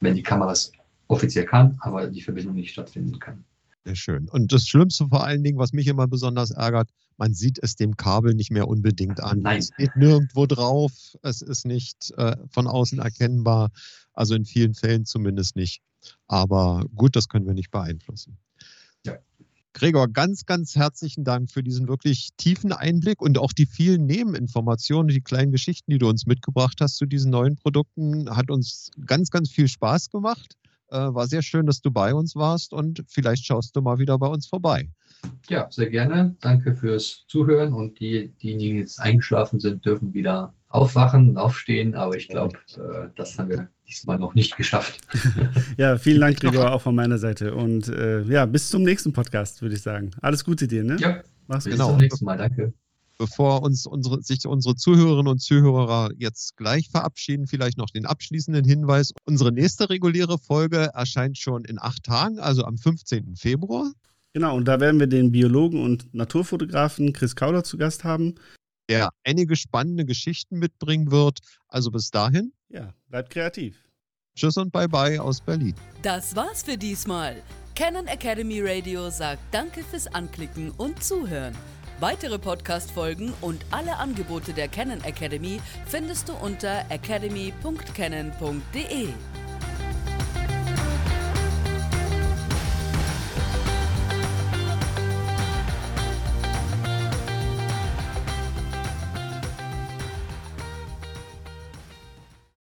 [0.00, 0.72] Wenn die Kamera es
[1.08, 3.44] offiziell kann, aber die Verbindung nicht stattfinden kann.
[3.88, 4.28] Sehr schön.
[4.28, 7.96] Und das Schlimmste vor allen Dingen, was mich immer besonders ärgert, man sieht es dem
[7.96, 9.40] Kabel nicht mehr unbedingt an.
[9.40, 9.60] Nein.
[9.60, 13.70] Es steht nirgendwo drauf, es ist nicht äh, von außen erkennbar,
[14.12, 15.80] also in vielen Fällen zumindest nicht.
[16.26, 18.36] Aber gut, das können wir nicht beeinflussen.
[19.06, 19.16] Ja.
[19.72, 25.08] Gregor, ganz, ganz herzlichen Dank für diesen wirklich tiefen Einblick und auch die vielen Nebeninformationen,
[25.08, 28.36] die kleinen Geschichten, die du uns mitgebracht hast zu diesen neuen Produkten.
[28.36, 30.58] Hat uns ganz, ganz viel Spaß gemacht.
[30.90, 34.18] Äh, war sehr schön, dass du bei uns warst und vielleicht schaust du mal wieder
[34.18, 34.88] bei uns vorbei.
[35.48, 36.36] Ja, sehr gerne.
[36.40, 41.94] Danke fürs Zuhören und die, diejenigen, die jetzt eingeschlafen sind, dürfen wieder aufwachen und aufstehen.
[41.94, 45.00] Aber ich glaube, äh, das haben wir diesmal noch nicht geschafft.
[45.76, 47.54] ja, vielen Dank, Gregor, auch von meiner Seite.
[47.54, 50.10] Und äh, ja, bis zum nächsten Podcast, würde ich sagen.
[50.20, 50.96] Alles Gute dir, ne?
[51.00, 51.80] Ja, mach's bis gut.
[51.80, 51.90] Genau.
[51.90, 52.38] zum nächsten Mal.
[52.38, 52.72] Danke.
[53.18, 58.64] Bevor uns unsere, sich unsere Zuhörerinnen und Zuhörer jetzt gleich verabschieden, vielleicht noch den abschließenden
[58.64, 59.12] Hinweis.
[59.24, 63.34] Unsere nächste reguläre Folge erscheint schon in acht Tagen, also am 15.
[63.34, 63.90] Februar.
[64.34, 68.36] Genau, und da werden wir den Biologen und Naturfotografen Chris Kauder zu Gast haben.
[68.90, 71.40] der einige spannende Geschichten mitbringen wird.
[71.68, 73.76] Also bis dahin, Ja, bleibt kreativ.
[74.34, 75.74] tschüss und bye bye aus Berlin.
[76.00, 77.36] Das war's für diesmal.
[77.74, 81.54] Canon Academy Radio sagt Danke fürs Anklicken und Zuhören.
[82.00, 89.08] Weitere Podcast-Folgen und alle Angebote der Canon Academy findest du unter academy.canon.de.